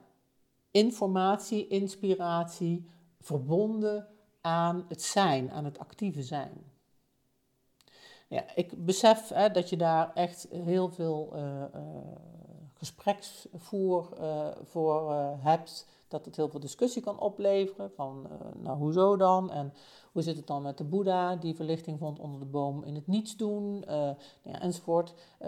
[0.71, 2.85] informatie, inspiratie,
[3.19, 4.07] verbonden
[4.41, 6.71] aan het zijn, aan het actieve zijn.
[8.27, 11.33] Ja, ik besef hè, dat je daar echt heel veel
[12.73, 14.09] gespreksvoer
[14.63, 17.91] voor hebt dat het heel veel discussie kan opleveren.
[17.91, 19.51] Van, nou, hoezo dan?
[19.51, 19.73] En
[20.17, 23.07] hoe zit het dan met de Boeddha, die verlichting vond onder de boom in het
[23.07, 24.09] niets doen, uh,
[24.41, 25.13] ja, enzovoort.
[25.41, 25.47] Uh,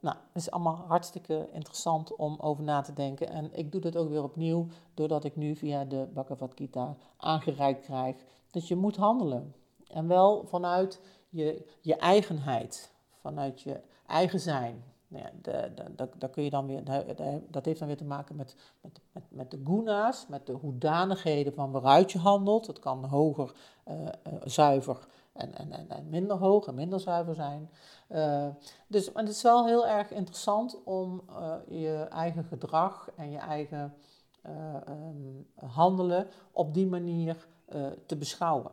[0.00, 3.28] nou, het is allemaal hartstikke interessant om over na te denken.
[3.28, 7.84] En ik doe dat ook weer opnieuw, doordat ik nu via de Bhagavad Gita aangereikt
[7.84, 8.16] krijg
[8.50, 9.54] dat je moet handelen.
[9.88, 14.84] En wel vanuit je, je eigenheid, vanuit je eigen zijn.
[15.14, 16.84] Nou ja, daar kun je dan weer,
[17.50, 21.54] dat heeft dan weer te maken met, met, met, met de guna's, met de hoedanigheden
[21.54, 22.66] van waaruit je handelt.
[22.66, 23.52] Het kan hoger,
[23.88, 24.08] uh,
[24.44, 27.70] zuiver en, en, en, en, minder hoog en minder zuiver zijn.
[28.86, 31.22] Dus maar het is wel heel erg interessant om
[31.68, 33.94] je eigen gedrag en je eigen
[34.88, 37.46] um, handelen op die manier
[38.06, 38.70] te beschouwen.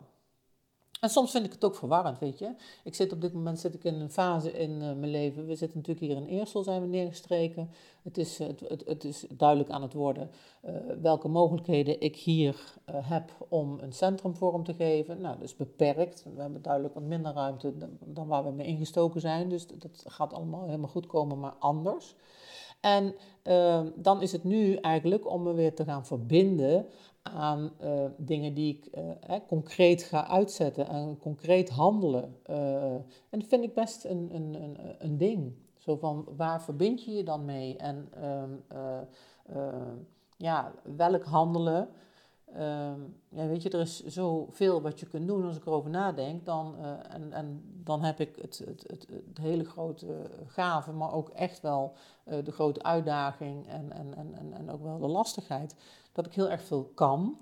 [1.02, 2.54] En soms vind ik het ook verwarrend, weet je.
[2.84, 5.48] Ik zit op dit moment zit ik in een fase in uh, mijn leven.
[5.48, 7.70] We zitten natuurlijk hier in Eersel, zijn we neergestreken.
[8.02, 10.30] Het is, uh, het, het, het, is duidelijk aan het worden
[10.66, 15.22] uh, welke mogelijkheden ik hier heb om een centrum vorm te geven.
[15.22, 16.26] Nou, dat is beperkt.
[16.36, 19.50] We hebben duidelijk wat minder ruimte dan, dan waar we mee ingestoken zijn.
[19.50, 22.16] Dus dat gaat allemaal helemaal goed komen, maar anders.
[22.82, 23.16] En
[23.96, 26.86] dan is het nu eigenlijk om me weer te gaan verbinden
[27.24, 32.36] aan uh, dingen die ik uh, concreet ga uitzetten en concreet handelen.
[32.50, 35.54] Uh, en dat vind ik best een, een, een, een, ding.
[35.78, 37.78] Zo van, waar verbind je je dan mee?
[37.78, 38.52] En ehm,
[40.38, 41.90] ja, welk handelen?
[42.54, 46.46] Ehm, ja, weet je, er is zoveel wat je kunt doen als ik erover nadenk.
[46.46, 46.76] Dan,
[47.10, 51.62] en, en dan heb ik het, het, het, het, hele grote gave, maar ook echt
[51.62, 55.76] wel de grote uitdaging en, en, en, en ook wel de lastigheid
[56.12, 57.38] dat ik heel erg veel kan.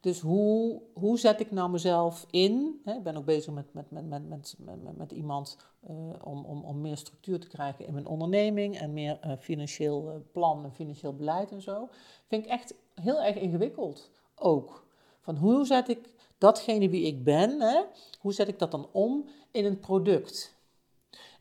[0.00, 2.80] Dus hoe, hoe zet ik nou mezelf in?
[2.84, 5.56] Ik ben ook bezig met, met, met, met, met, met, met iemand
[5.90, 10.10] uh, om, om, om meer structuur te krijgen in mijn onderneming en meer uh, financieel
[10.10, 11.88] uh, plan en financieel beleid en zo.
[12.28, 14.86] Vind ik echt heel erg ingewikkeld ook.
[15.20, 17.82] Van hoe zet ik datgene wie ik ben, hè,
[18.20, 20.53] hoe zet ik dat dan om in een product?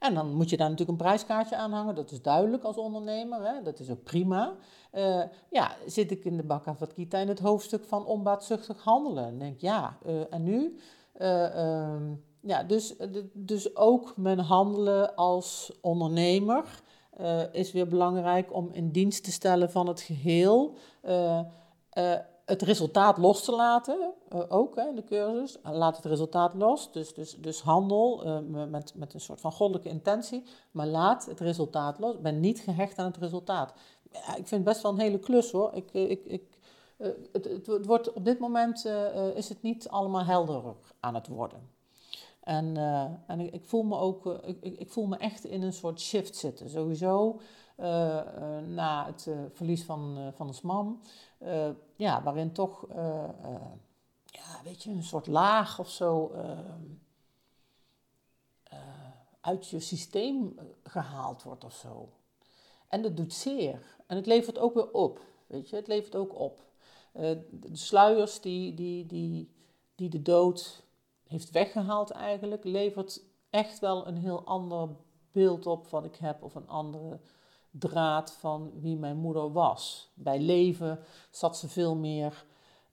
[0.03, 3.47] En dan moet je daar natuurlijk een prijskaartje aan hangen, dat is duidelijk als ondernemer,
[3.47, 3.61] hè?
[3.61, 4.55] dat is ook prima.
[4.93, 9.25] Uh, ja, zit ik in de Bhagavad Gita in het hoofdstuk van onbaatzuchtig handelen.
[9.25, 10.77] En denk ja, uh, en nu?
[11.17, 12.95] Uh, um, ja, dus,
[13.33, 16.81] dus ook mijn handelen als ondernemer
[17.51, 20.75] is weer belangrijk om in dienst te stellen van het geheel
[22.45, 25.57] het resultaat los te laten, uh, ook hè, in de cursus.
[25.63, 29.89] Laat het resultaat los, dus, dus, dus handel uh, met, met een soort van goddelijke
[29.89, 32.21] intentie, maar laat het resultaat los.
[32.21, 33.73] Ben niet gehecht aan het resultaat.
[34.11, 35.73] Ik vind het best wel een hele klus hoor.
[35.73, 36.59] Ik, eh, ik, ik,
[37.31, 38.85] het, het, wordt, op dit moment
[39.35, 41.71] is het niet allemaal helderer aan het worden.
[42.39, 42.77] En,
[43.27, 46.35] en ik, ik, voel me ook, ik, ik, voel me echt in een soort shift
[46.35, 46.69] zitten.
[46.69, 47.39] Sowieso
[48.67, 50.61] na het verlies van, van ons.
[51.39, 52.85] Uh, ja, waarin toch,
[54.25, 56.31] ja, weet je, een soort laag of zo
[59.41, 62.09] uit je systeem gehaald wordt of zo.
[62.87, 63.95] En dat doet zeer.
[64.07, 66.63] En het levert ook weer op, weet je, het levert ook op.
[67.11, 69.49] de sluiers die, die, die,
[69.95, 70.83] die de dood
[71.27, 74.89] heeft weggehaald eigenlijk, levert echt wel een heel ander
[75.31, 77.19] beeld op wat ik heb of een andere
[77.79, 80.11] draad van wie mijn moeder was.
[80.13, 80.99] Bij leven
[81.31, 82.45] zat ze veel meer,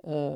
[0.04, 0.32] uh,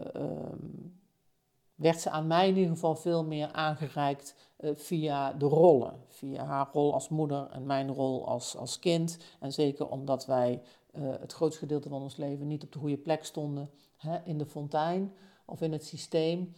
[1.74, 6.04] werd ze aan mij in ieder geval veel meer aangereikt uh, via de rollen.
[6.08, 9.18] Via haar rol als moeder en mijn rol als, als kind.
[9.40, 10.62] En zeker omdat wij
[10.98, 14.46] het grootste gedeelte van ons leven niet op de goede plek stonden hè, in de
[14.46, 16.54] fontein of in het systeem,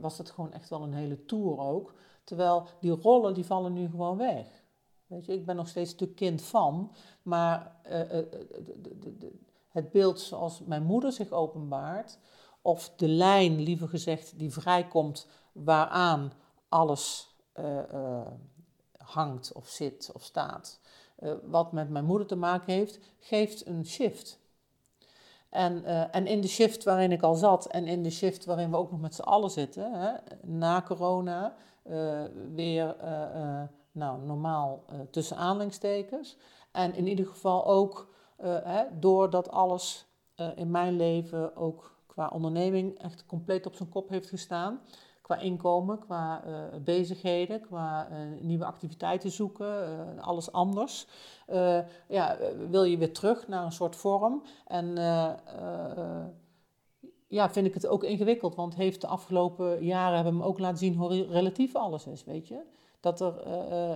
[0.00, 1.94] was het gewoon echt wel een hele tour ook.
[2.24, 4.61] Terwijl die rollen die vallen nu gewoon weg.
[5.12, 8.18] Weet ik ben nog steeds stuk kind van, maar uh,
[9.68, 12.18] het beeld zoals mijn moeder zich openbaart,
[12.62, 16.32] of de lijn, liever gezegd, die vrijkomt waaraan
[16.68, 17.34] alles
[18.98, 20.80] hangt of zit of staat,
[21.42, 24.38] wat met mijn moeder te maken heeft, geeft een shift.
[25.48, 28.76] En, en in de shift waarin ik al zat en in de shift waarin we
[28.76, 31.56] ook nog met z'n allen zitten, hè, na corona,
[32.54, 32.96] weer
[33.92, 36.36] nou, normaal uh, tussen aanhalingstekens.
[36.72, 42.28] En in ieder geval ook uh, hè, doordat alles uh, in mijn leven ook qua
[42.28, 44.80] onderneming echt compleet op zijn kop heeft gestaan.
[45.22, 46.42] Qua inkomen, qua
[46.84, 48.08] bezigheden, qua
[48.40, 51.06] nieuwe activiteiten zoeken, alles anders.
[52.08, 52.36] ja,
[52.68, 54.42] wil je weer terug naar een soort vorm.
[54.66, 54.94] En
[57.28, 60.78] ja, vind ik het ook ingewikkeld, want heeft de afgelopen jaren hebben me ook laten
[60.78, 62.62] zien hoe relatief alles is, weet je.
[63.02, 63.34] Dat er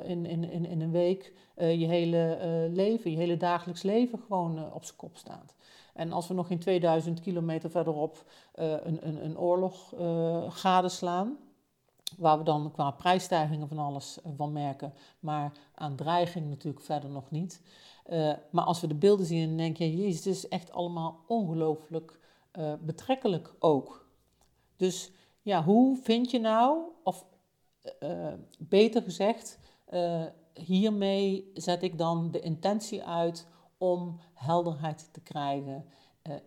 [0.04, 2.38] in, in, in, in een week je hele
[2.72, 5.54] leven, je hele dagelijks leven gewoon op zijn kop staat.
[5.94, 9.94] En als we nog in 2000 kilometer verderop een, een, een oorlog
[10.48, 11.36] gadeslaan,
[12.16, 17.10] waar we dan qua prijsstijgingen van alles eh, van merken, maar aan dreiging natuurlijk verder
[17.10, 17.60] nog niet.
[18.50, 22.18] Maar als we de beelden zien, dan denk je, jezus, het is echt allemaal ongelooflijk
[22.80, 24.06] betrekkelijk ook.
[24.76, 25.10] Dus
[25.42, 27.24] ja, hoe vind je nou, of
[28.00, 29.58] uh, beter gezegd,
[30.54, 33.46] hiermee zet ik dan de intentie uit
[33.78, 35.84] om helderheid te krijgen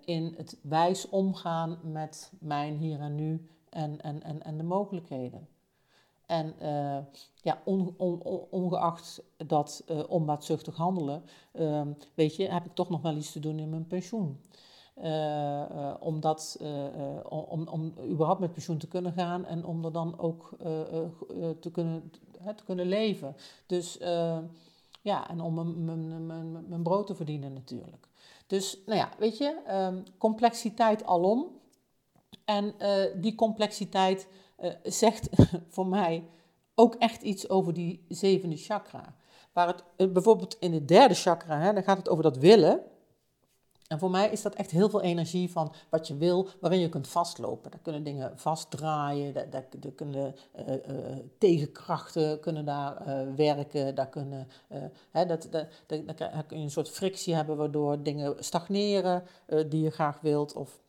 [0.06, 5.47] in het wijs omgaan met mijn hier en nu en, en, en, en de mogelijkheden.
[6.25, 6.54] En
[7.41, 11.23] ja, on, on, ongeacht dat uh, onbaatzuchtig handelen,
[12.13, 14.39] weet je, heb ik toch nog wel iets te doen in mijn pensioen.
[15.99, 16.59] Omdat,
[17.29, 20.49] om, om überhaupt met pensioen te kunnen gaan en om er dan ook
[21.59, 22.12] te, kunnen,
[22.55, 23.35] te kunnen leven.
[23.65, 23.97] Dus
[25.01, 28.07] ja, en om mijn, mijn, mijn, brood te verdienen natuurlijk.
[28.47, 31.47] Dus, nou ja, weet je, um, complexiteit alom.
[32.45, 32.73] En
[33.15, 34.27] die complexiteit
[34.83, 35.29] zegt
[35.75, 36.23] voor mij
[36.79, 39.15] ook echt iets over die zevende chakra.
[39.53, 42.81] Waar het bijvoorbeeld in de derde chakra, hè, dan gaat het over dat willen.
[43.89, 46.89] En voor mij is dat echt heel veel energie van wat je wil, waarin je
[46.89, 47.71] kunt vastlopen.
[47.71, 53.04] Daar kunnen dingen vastdraaien, daar, daar, kunnen uh, uh, tegenkrachten kunnen daar
[53.36, 53.95] werken.
[53.95, 54.47] Daar, kunnen,
[55.12, 55.67] hè, dat, dat,
[56.17, 59.23] daar kun je een soort frictie hebben waardoor dingen stagneren
[59.69, 60.54] die je graag wilt.
[60.54, 60.82] Of...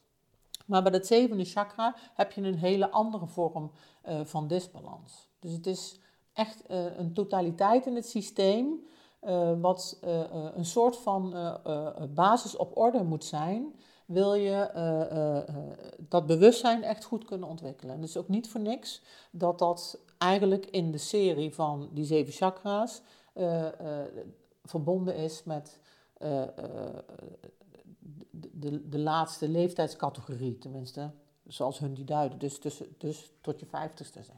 [0.66, 3.70] Maar bij dat zevende chakra heb je een hele andere vorm
[4.24, 5.28] van disbalans.
[5.38, 5.98] Dus het is
[6.32, 8.88] echt een totaliteit in het systeem
[9.22, 10.20] uh, wat uh,
[10.54, 11.34] een soort van
[12.14, 13.74] basis op orde moet zijn,
[14.06, 14.70] wil je
[15.98, 17.94] dat bewustzijn echt goed kunnen ontwikkelen.
[17.94, 22.04] En het is ook niet voor niks dat dat eigenlijk in de serie van die
[22.04, 23.02] zeven chakra's
[24.64, 25.78] verbonden is met
[28.30, 31.10] de, de laatste leeftijdscategorie, tenminste,
[31.46, 32.38] zoals hun die duiden.
[32.38, 32.60] Dus,
[32.98, 34.36] dus tot je vijftigste, zeg.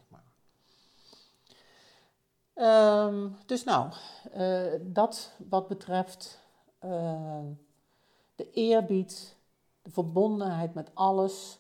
[2.55, 3.91] Um, dus nou,
[4.37, 6.41] uh, dat wat betreft
[6.85, 7.39] uh,
[8.35, 9.37] de eerbied,
[9.83, 11.59] de verbondenheid met alles,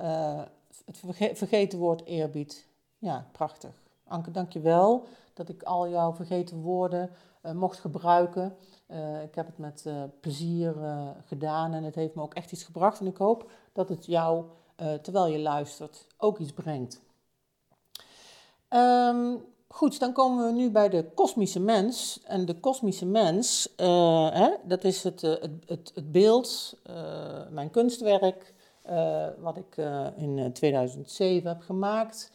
[0.00, 0.42] uh,
[0.84, 2.66] het verge vergeten woord eerbied.
[2.98, 3.70] Ja, prachtig.
[4.04, 7.10] Anke, dank je wel dat ik al jouw vergeten woorden
[7.52, 8.56] mocht gebruiken.
[9.22, 9.86] ik heb het met
[10.20, 10.74] plezier
[11.26, 13.00] gedaan en het heeft me ook echt iets gebracht.
[13.00, 14.44] En ik hoop dat het jou,
[15.02, 17.00] terwijl je luistert, ook iets brengt.
[18.68, 22.20] Um, Goed, dan komen we nu bij de kosmische mens.
[22.24, 26.94] En de kosmische mens, uh, hè, dat is het, uh, het, het, het, beeld, uh,
[27.50, 28.54] mijn kunstwerk,
[29.38, 29.76] wat ik
[30.16, 32.30] in 2007 heb gemaakt.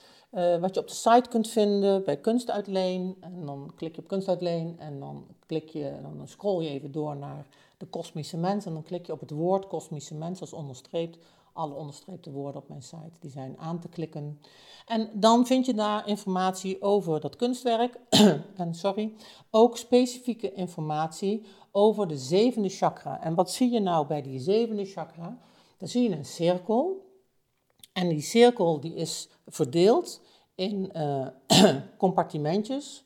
[0.59, 3.17] wat je op de site kunt vinden bij Kunstuitleen.
[3.19, 7.15] En dan klik je op Kunstuitleen en dan, klik je, dan scroll je even door
[7.15, 7.45] naar
[7.77, 8.65] de kosmische mens.
[8.65, 11.17] En dan klik je op het woord kosmische mens als onderstreept
[11.57, 14.39] alle onderstreepte woorden op mijn site, die zijn aan te klikken.
[14.85, 17.99] En dan vind je daar informatie over dat kunstwerk.
[18.55, 19.13] en sorry,
[19.51, 23.21] ook specifieke informatie over de zevende chakra.
[23.21, 25.39] En wat zie je nou bij die zevende chakra?
[25.77, 27.05] Dan zie je een cirkel.
[27.93, 30.21] En die cirkel die is verdeeld
[30.55, 31.27] in uh,
[31.97, 33.03] compartimentjes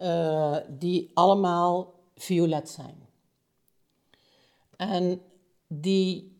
[0.00, 3.08] uh, die allemaal violet zijn.
[4.76, 5.22] En
[5.66, 6.39] die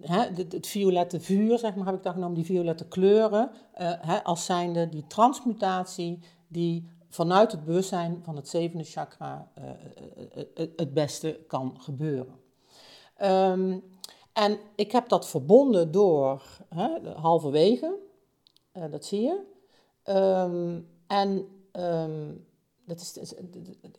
[0.00, 4.44] het, het, violette vuur, zeg maar, heb ik daar genomen, die violette kleuren, hè, als
[4.44, 9.64] zijnde die transmutatie die vanuit het bewustzijn van het zevende chakra uh,
[10.36, 12.34] uh, het beste kan gebeuren.
[13.22, 13.82] Um,
[14.32, 16.42] en ik heb dat verbonden door
[17.16, 17.98] halverwege,
[18.90, 19.40] dat zie je.
[20.12, 22.46] Um, en um,
[22.86, 23.34] dat is,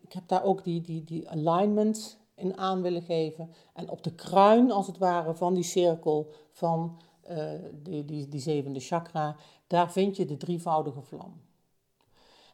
[0.02, 3.54] ik heb daar ook die, die, die alignment in aan willen geven.
[3.74, 8.40] En op de kruin, als het ware, van die cirkel van uh, die, die, die
[8.40, 9.36] zevende chakra,
[9.68, 11.42] daar vind je de drievoudige vlam.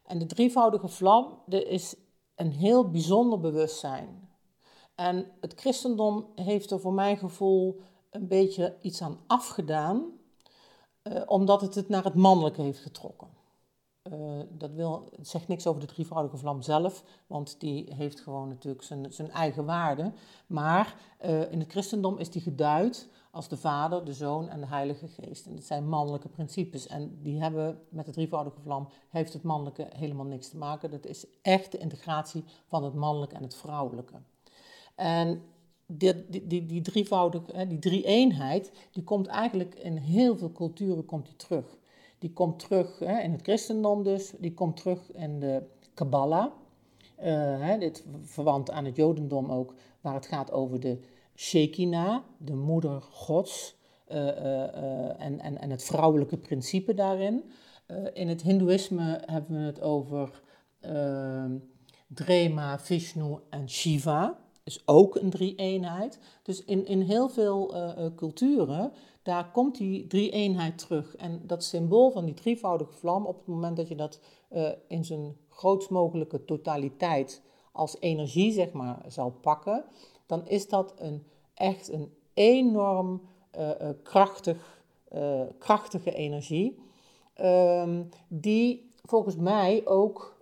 [0.04, 1.96] En de drievoudige vlam dat is
[2.36, 4.30] een heel bijzonder bewustzijn.
[4.96, 10.04] En het christendom heeft er voor mijn gevoel een beetje iets aan afgedaan,
[11.04, 13.41] uh, omdat het het naar het mannelijke heeft getrokken.
[14.10, 18.84] Uh, dat wil, zegt niks over de drievoudige vlam zelf, want die heeft gewoon natuurlijk
[18.84, 20.12] zijn, zijn eigen waarde.
[20.48, 20.96] Maar
[21.26, 25.08] uh, in het christendom is die geduid als de Vader, de Zoon en de Heilige
[25.08, 25.46] Geest.
[25.46, 26.88] En dat zijn mannelijke principes.
[26.88, 30.92] En die hebben met de drievoudige vlam, heeft het mannelijke helemaal niks te maken.
[30.92, 34.16] Dat is echt de integratie van het mannelijke en het vrouwelijke.
[34.96, 35.42] En
[35.86, 41.26] die, die, die, die drievoudige, die drie-eenheid, die komt eigenlijk in heel veel culturen komt
[41.26, 41.80] die terug.
[42.22, 45.64] Die komt terug hè, in het christendom dus, die komt terug in de
[45.94, 46.52] Kabbalah.
[47.24, 51.00] Uh, dit verwant aan het jodendom ook, waar het gaat over de
[51.36, 53.76] Shekinah, de moeder gods,
[54.12, 57.44] uh, uh, en, en, en het vrouwelijke principe daarin.
[58.14, 60.42] in het hindoeïsme hebben we het over
[60.80, 61.58] ehm,
[62.08, 64.40] Drema, Vishnu en Shiva.
[64.64, 66.20] Is ook een drie-eenheid.
[66.44, 67.74] Dus in, in heel veel
[68.16, 68.92] culturen,
[69.24, 71.16] daar komt die drie-eenheid terug.
[71.16, 74.20] En dat symbool van die drievoudige vlam, op het moment dat je dat
[74.88, 77.42] in zijn grootst mogelijke totaliteit
[77.72, 79.84] als energie, zeg maar, zou pakken,
[80.26, 83.22] dan is dat een, echt een enorm
[83.58, 86.80] uh, krachtig, uh, krachtige energie,
[87.42, 90.40] um, die volgens mij ook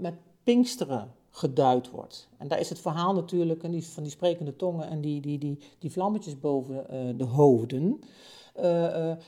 [0.00, 2.28] met Pinksteren geduid wordt.
[2.38, 5.92] En daar is het verhaal natuurlijk van die sprekende tongen en die, die, die, die
[5.92, 8.00] vlammetjes boven de hoofden.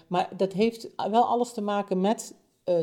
[0.07, 2.35] maar dat heeft wel alles te maken met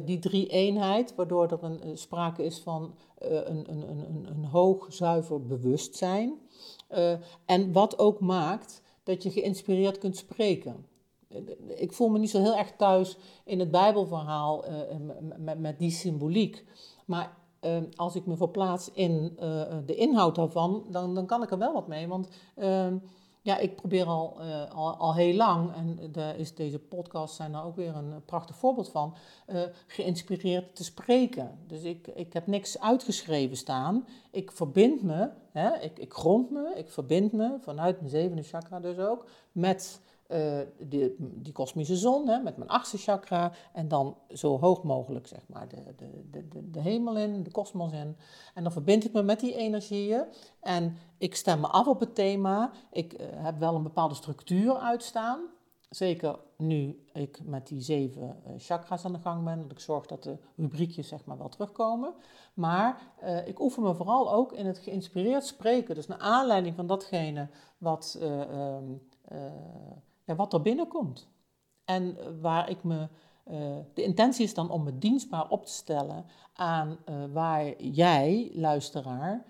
[0.06, 6.40] die drie-eenheid, waardoor er een, sprake is van een, een, een, een hoog zuiver bewustzijn.
[7.46, 10.86] En wat ook maakt dat je geïnspireerd kunt spreken.
[11.68, 14.66] Ik voel me niet zo heel erg thuis in het Bijbelverhaal
[15.38, 16.66] met, met, die symboliek.
[17.06, 19.38] Maar uh, als ik me verplaats in
[19.86, 22.08] de inhoud daarvan, dan, dan kan ik er wel wat mee.
[22.08, 22.96] Want ehm,
[23.44, 27.52] ja, ik probeer al, uh, al, al, heel lang, en daar is deze podcast zijn
[27.52, 29.16] daar ook weer een prachtig voorbeeld van,
[29.48, 31.60] uh, geïnspireerd te spreken.
[31.68, 34.08] Dus ik, ik heb niks uitgeschreven staan.
[34.32, 38.80] Ik verbind me, hè, ik, ik grond me, ik verbind me vanuit mijn zevende chakra
[38.80, 40.02] dus ook, met
[40.34, 45.28] uh, die, die kosmische zon, hè, met mijn achtste chakra, en dan zo hoog mogelijk
[45.28, 45.96] zeg maar de,
[46.32, 48.18] de, de, de hemel in, de kosmos in.
[48.54, 50.26] En dan verbind ik me met die energieën
[50.60, 52.72] en ik stem me af op het thema.
[52.92, 55.40] Ik uh, heb wel een bepaalde structuur uitstaan.
[55.90, 60.06] Zeker nu ik met die zeven uh, chakras aan de gang ben, dat ik zorg
[60.06, 62.14] dat de rubriekjes zeg maar wel terugkomen.
[62.54, 63.02] Maar
[63.46, 65.96] ik oefen me vooral ook in het geïnspireerd spreken.
[65.96, 68.80] Dus naar aanleiding van datgene wat ja,
[70.26, 71.30] wat er binnenkomt.
[71.86, 73.08] En eh, waar ik me.
[73.48, 78.52] Uh, de intentie is dan om me dienstbaar op te stellen aan uh, waar jij,
[78.54, 79.46] luisteraar,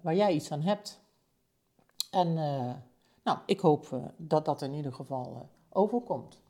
[0.00, 1.00] waar jij iets aan hebt.
[2.10, 2.34] En
[3.22, 6.40] nou, ik hoop dat dat in ieder geval overkomt.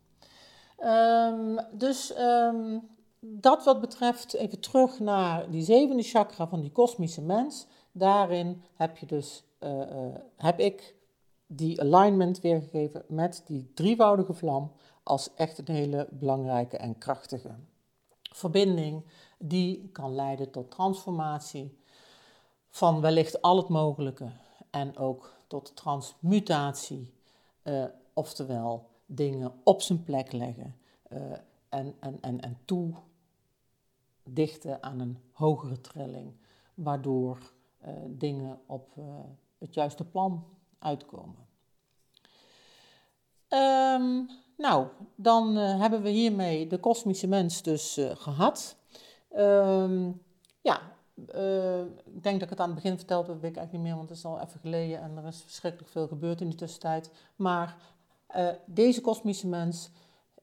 [0.78, 2.88] Um, dus um,
[3.20, 7.66] dat wat betreft, even terug naar die zevende chakra van die kosmische mens.
[7.92, 9.44] Daarin heb je dus,
[10.36, 10.94] heb ik
[11.56, 17.54] die alignment weergegeven met die drievoudige vlam als echt een hele belangrijke en krachtige
[18.22, 19.04] verbinding
[19.38, 21.78] die kan leiden tot transformatie
[22.68, 24.30] van wellicht al het mogelijke
[24.70, 27.12] en ook tot transmutatie,
[27.62, 30.76] uh, oftewel dingen op zijn plek leggen
[31.12, 31.32] uh,
[31.68, 32.58] en, en, en, en
[34.24, 36.32] toedichten aan een hogere trilling,
[36.74, 37.38] waardoor
[37.86, 38.98] uh, dingen op
[39.58, 40.44] het juiste plan
[40.78, 41.43] uitkomen.
[43.54, 44.86] Um, nou,
[45.16, 48.76] dan uh, hebben we hiermee de kosmische mens dus uh, gehad.
[49.36, 50.22] Um,
[50.60, 50.80] ja,
[51.34, 53.82] uh, ik denk dat ik het aan het begin verteld heb, weet ik eigenlijk niet
[53.82, 56.58] meer, want het is al even geleden en er is verschrikkelijk veel gebeurd in die
[56.58, 57.10] tussentijd.
[57.36, 57.76] Maar
[58.66, 59.90] deze kosmische mens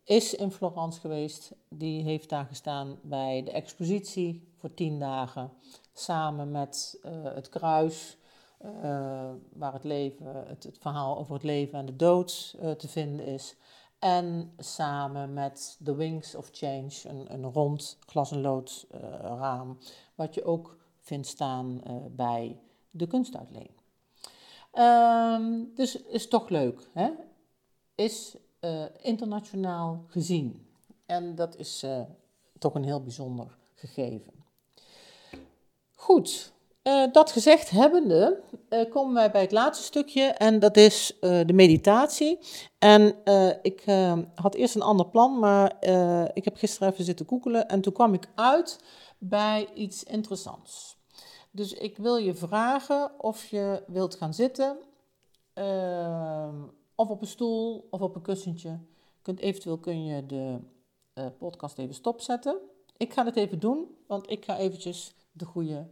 [0.04, 1.52] is in Florence geweest.
[1.70, 5.52] Die heeft daar gestaan bij de expositie voor tien dagen,
[5.94, 8.18] samen met het kruis
[9.54, 13.26] waar het, leven, het, het, verhaal over het leven en de dood uh, te vinden
[13.26, 13.56] is.
[14.00, 19.78] En samen met The Wings of Change, een, een rond glas- en lood uh, raam,
[20.16, 21.82] wat je ook vindt staan
[22.12, 22.60] bij
[22.90, 23.80] de kunstuitleen.
[24.74, 27.12] Um, dus is toch leuk, hè?
[27.96, 28.36] is
[29.02, 30.68] internationaal gezien.
[31.06, 31.86] En dat is
[32.58, 34.34] toch een heel bijzonder gegeven.
[35.96, 36.54] Goed,
[36.84, 41.40] uh, dat gezegd hebbende, uh, komen wij bij het laatste stukje en dat is uh,
[41.46, 42.40] de meditatie.
[42.80, 43.16] En
[43.62, 43.84] ik
[44.36, 45.76] had eerst een ander plan, maar
[46.34, 48.80] ik heb gisteren even zitten googelen en toen kwam ik uit
[49.18, 50.98] bij iets interessants.
[51.52, 54.78] Dus ik wil je vragen of je wilt gaan zitten,
[56.96, 58.80] of op een stoel of op een kussentje.
[59.36, 60.60] Eventueel kun je de
[61.38, 62.58] podcast even stopzetten.
[62.98, 65.88] Ik ga het even doen, want ik ga eventjes de goede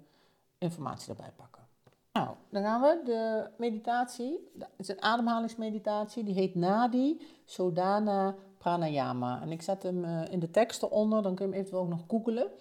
[0.59, 1.67] informatie erbij pakken.
[2.13, 3.01] Nou, dan gaan we.
[3.05, 9.41] De meditatie, het is een ademhalingsmeditatie, die heet Nadi Sodana Pranayama.
[9.41, 11.89] En ik zet hem uh, in de tekst eronder, dan kun je hem eventueel ook
[11.89, 12.51] nog googelen.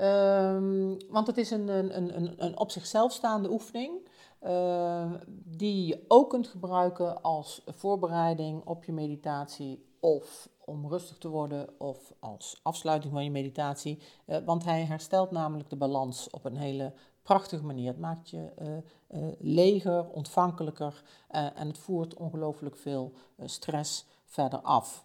[0.00, 4.08] Um, want het is een, een, een, een op zichzelf staande oefening.
[4.42, 5.12] Uh,
[5.44, 11.80] die je ook kunt gebruiken als voorbereiding op je meditatie of om rustig te worden
[11.80, 14.02] of als afsluiting van je meditatie.
[14.26, 16.92] Uh, want hij herstelt namelijk de balans op een hele
[17.26, 17.88] prachtige manier.
[17.88, 23.12] Het maakt je uh, leger, ontvankelijker en het voert ongelooflijk veel
[23.44, 25.04] stress verder af.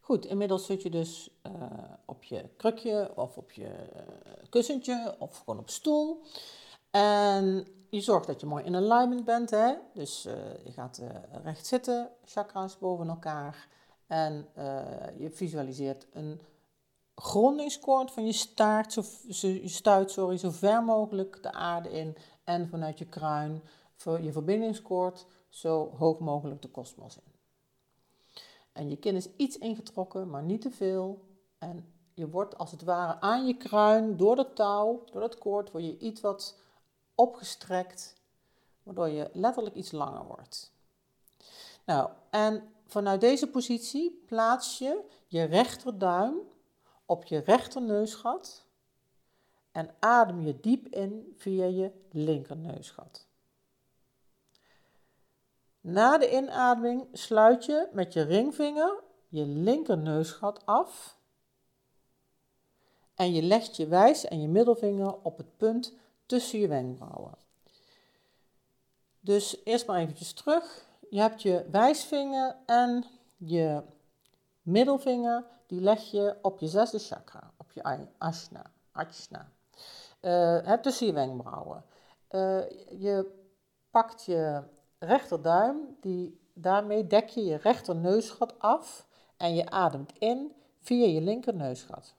[0.00, 1.30] Goed, inmiddels zit je dus
[2.04, 3.70] op je krukje of op je
[4.48, 6.22] kussentje of gewoon op stoel.
[6.90, 9.50] En je zorgt dat je mooi in alignment bent.
[9.50, 9.74] Hè?
[9.94, 10.22] Dus
[10.64, 11.02] je gaat
[11.42, 13.68] recht zitten, chakra's boven elkaar.
[14.06, 14.48] En
[15.18, 16.40] je visualiseert een
[17.20, 19.02] grondingskoord van je staart, zo,
[19.48, 23.62] je stuit sorry, zo ver mogelijk de aarde in en vanuit je kruin
[23.94, 27.32] voor je verbindingskoord zo hoog mogelijk de kosmos in.
[28.72, 31.28] En je kin is iets ingetrokken, maar niet te veel.
[31.58, 35.70] En je wordt als het ware aan je kruin, door dat touw, door dat koord,
[35.70, 36.58] word je iets wat
[37.14, 38.16] opgestrekt,
[38.82, 40.72] waardoor je letterlijk iets langer wordt.
[41.84, 46.34] Nou, en vanuit deze positie plaats je je rechterduim
[47.10, 48.66] op je rechterneusgat
[49.72, 53.26] en adem je diep in via je linkerneusgat.
[55.80, 61.18] Na de inademing sluit je met je ringvinger je linkerneusgat af
[63.14, 65.94] en je legt je wijs en je middelvinger op het punt
[66.26, 67.34] tussen je wenkbrauwen.
[69.20, 70.88] Dus eerst maar eventjes terug.
[71.10, 73.04] Je hebt je wijsvinger en
[73.36, 73.82] je
[74.70, 78.70] middelvinger die leg je op je zesde chakra, op je ashna,
[80.20, 81.84] uh, tussen je wenkbrauwen.
[82.30, 83.32] Uh, je
[83.90, 84.62] pakt je
[84.98, 89.06] rechterduim, die, daarmee dek je je rechterneusgat af
[89.36, 92.14] en je ademt in via je linkerneusgat.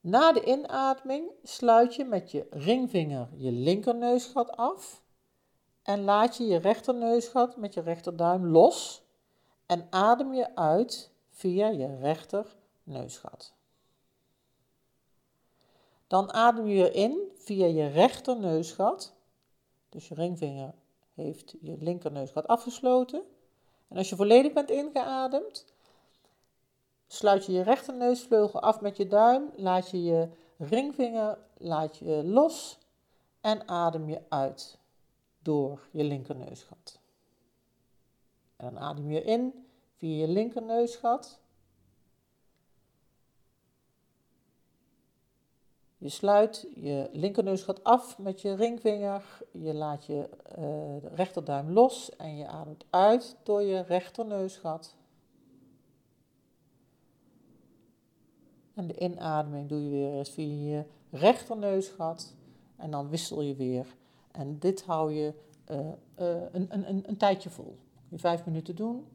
[0.00, 5.01] Na de inademing sluit je met je ringvinger je linkerneusgat af
[5.82, 9.02] en laat je je rechterneusgat met je rechterduim los
[9.66, 13.54] en adem je uit via je rechter neusgat.
[16.06, 19.14] Dan adem je in via je rechter neusgat.
[19.88, 20.74] Dus je ringvinger
[21.14, 23.22] heeft je linkerneusgat afgesloten.
[23.88, 25.66] En als je volledig bent ingeademd,
[27.06, 30.28] sluit je je rechterneusvleugel af met je duim, laat je je
[30.58, 32.78] ringvinger laat je los
[33.40, 34.80] en adem je uit
[35.42, 37.00] door je linkerneusgat.
[38.56, 39.66] En dan adem je in
[39.96, 41.40] via je linkerneusgat.
[45.98, 49.42] Je sluit je linkerneusgat af met je ringvinger.
[49.52, 50.28] Je laat je
[50.58, 54.96] uh, rechterduim los en je ademt uit door je rechterneusgat.
[58.74, 62.34] En de inademing doe je weer eens via je rechterneusgat.
[62.76, 63.86] En dan wissel je weer.
[64.32, 65.34] En dit hou je
[65.70, 67.78] uh, uh, een, een, een tijdje vol.
[68.08, 69.06] Je vijf minuten doen.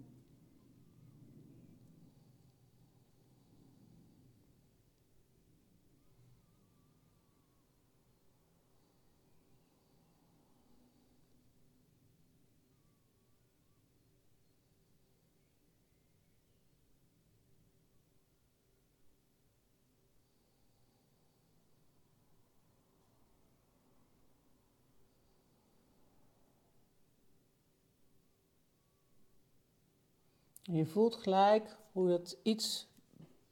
[30.75, 32.87] Je voelt gelijk hoe het iets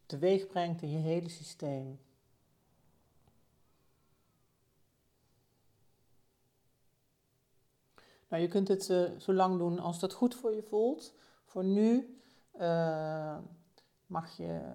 [0.05, 1.99] teweeg brengt in je hele systeem.
[8.27, 11.13] Nou, je kunt het uh, zo lang doen als dat goed voor je voelt.
[11.45, 12.19] Voor nu
[12.59, 13.37] uh,
[14.07, 14.73] mag je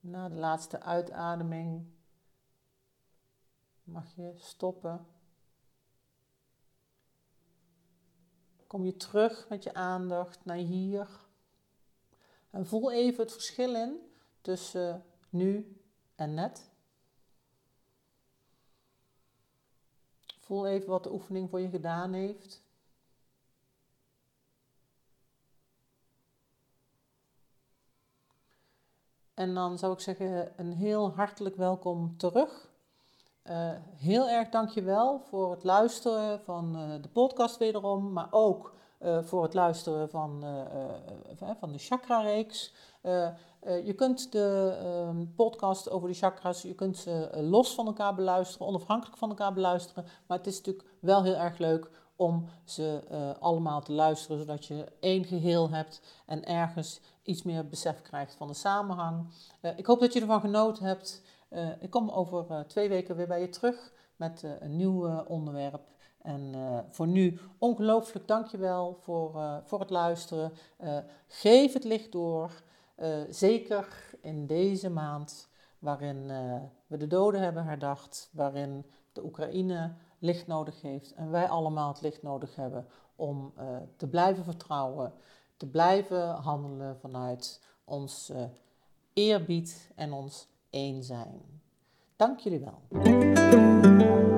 [0.00, 1.96] na de laatste uitademing
[3.88, 5.06] mag je stoppen.
[8.66, 11.27] Kom je terug met je aandacht naar hier.
[12.58, 14.00] En voel even het verschil in
[14.40, 15.80] tussen nu
[16.14, 16.70] en net.
[20.38, 22.62] Voel even wat de oefening voor je gedaan heeft.
[29.34, 32.70] En dan zou ik zeggen een heel hartelijk welkom terug.
[33.44, 39.22] Uh, heel erg dankjewel voor het luisteren van uh, de podcast wederom, maar ook uh,
[39.22, 40.44] voor het luisteren van,
[41.58, 42.74] van de chakra-reeks.
[43.84, 48.66] je kunt de ehm, podcast over de chakras, je kunt ze los van elkaar beluisteren,
[48.66, 50.04] onafhankelijk van elkaar beluisteren.
[50.26, 53.02] Maar het is natuurlijk wel heel erg leuk om ze
[53.40, 58.46] allemaal te luisteren, zodat je één geheel hebt en ergens iets meer besef krijgt van
[58.46, 59.26] de samenhang.
[59.76, 61.22] ik hoop dat je ervan genoten hebt.
[61.80, 65.96] ik kom over twee weken weer bij je terug met een nieuw onderwerp.
[66.22, 70.52] En uh, voor nu ongelooflijk dankjewel voor, uh, voor het luisteren.
[70.80, 72.62] Uh, geef het licht door.
[73.30, 75.48] zeker in deze maand
[75.78, 76.26] waarin
[76.86, 82.00] we de doden hebben herdacht, waarin de Oekraïne licht nodig heeft en wij allemaal het
[82.00, 83.52] licht nodig hebben om
[83.96, 85.12] te blijven vertrouwen,
[85.56, 88.32] te blijven handelen vanuit ons
[89.12, 91.40] eerbied en ons één zijn.
[92.16, 94.37] Dank jullie wel.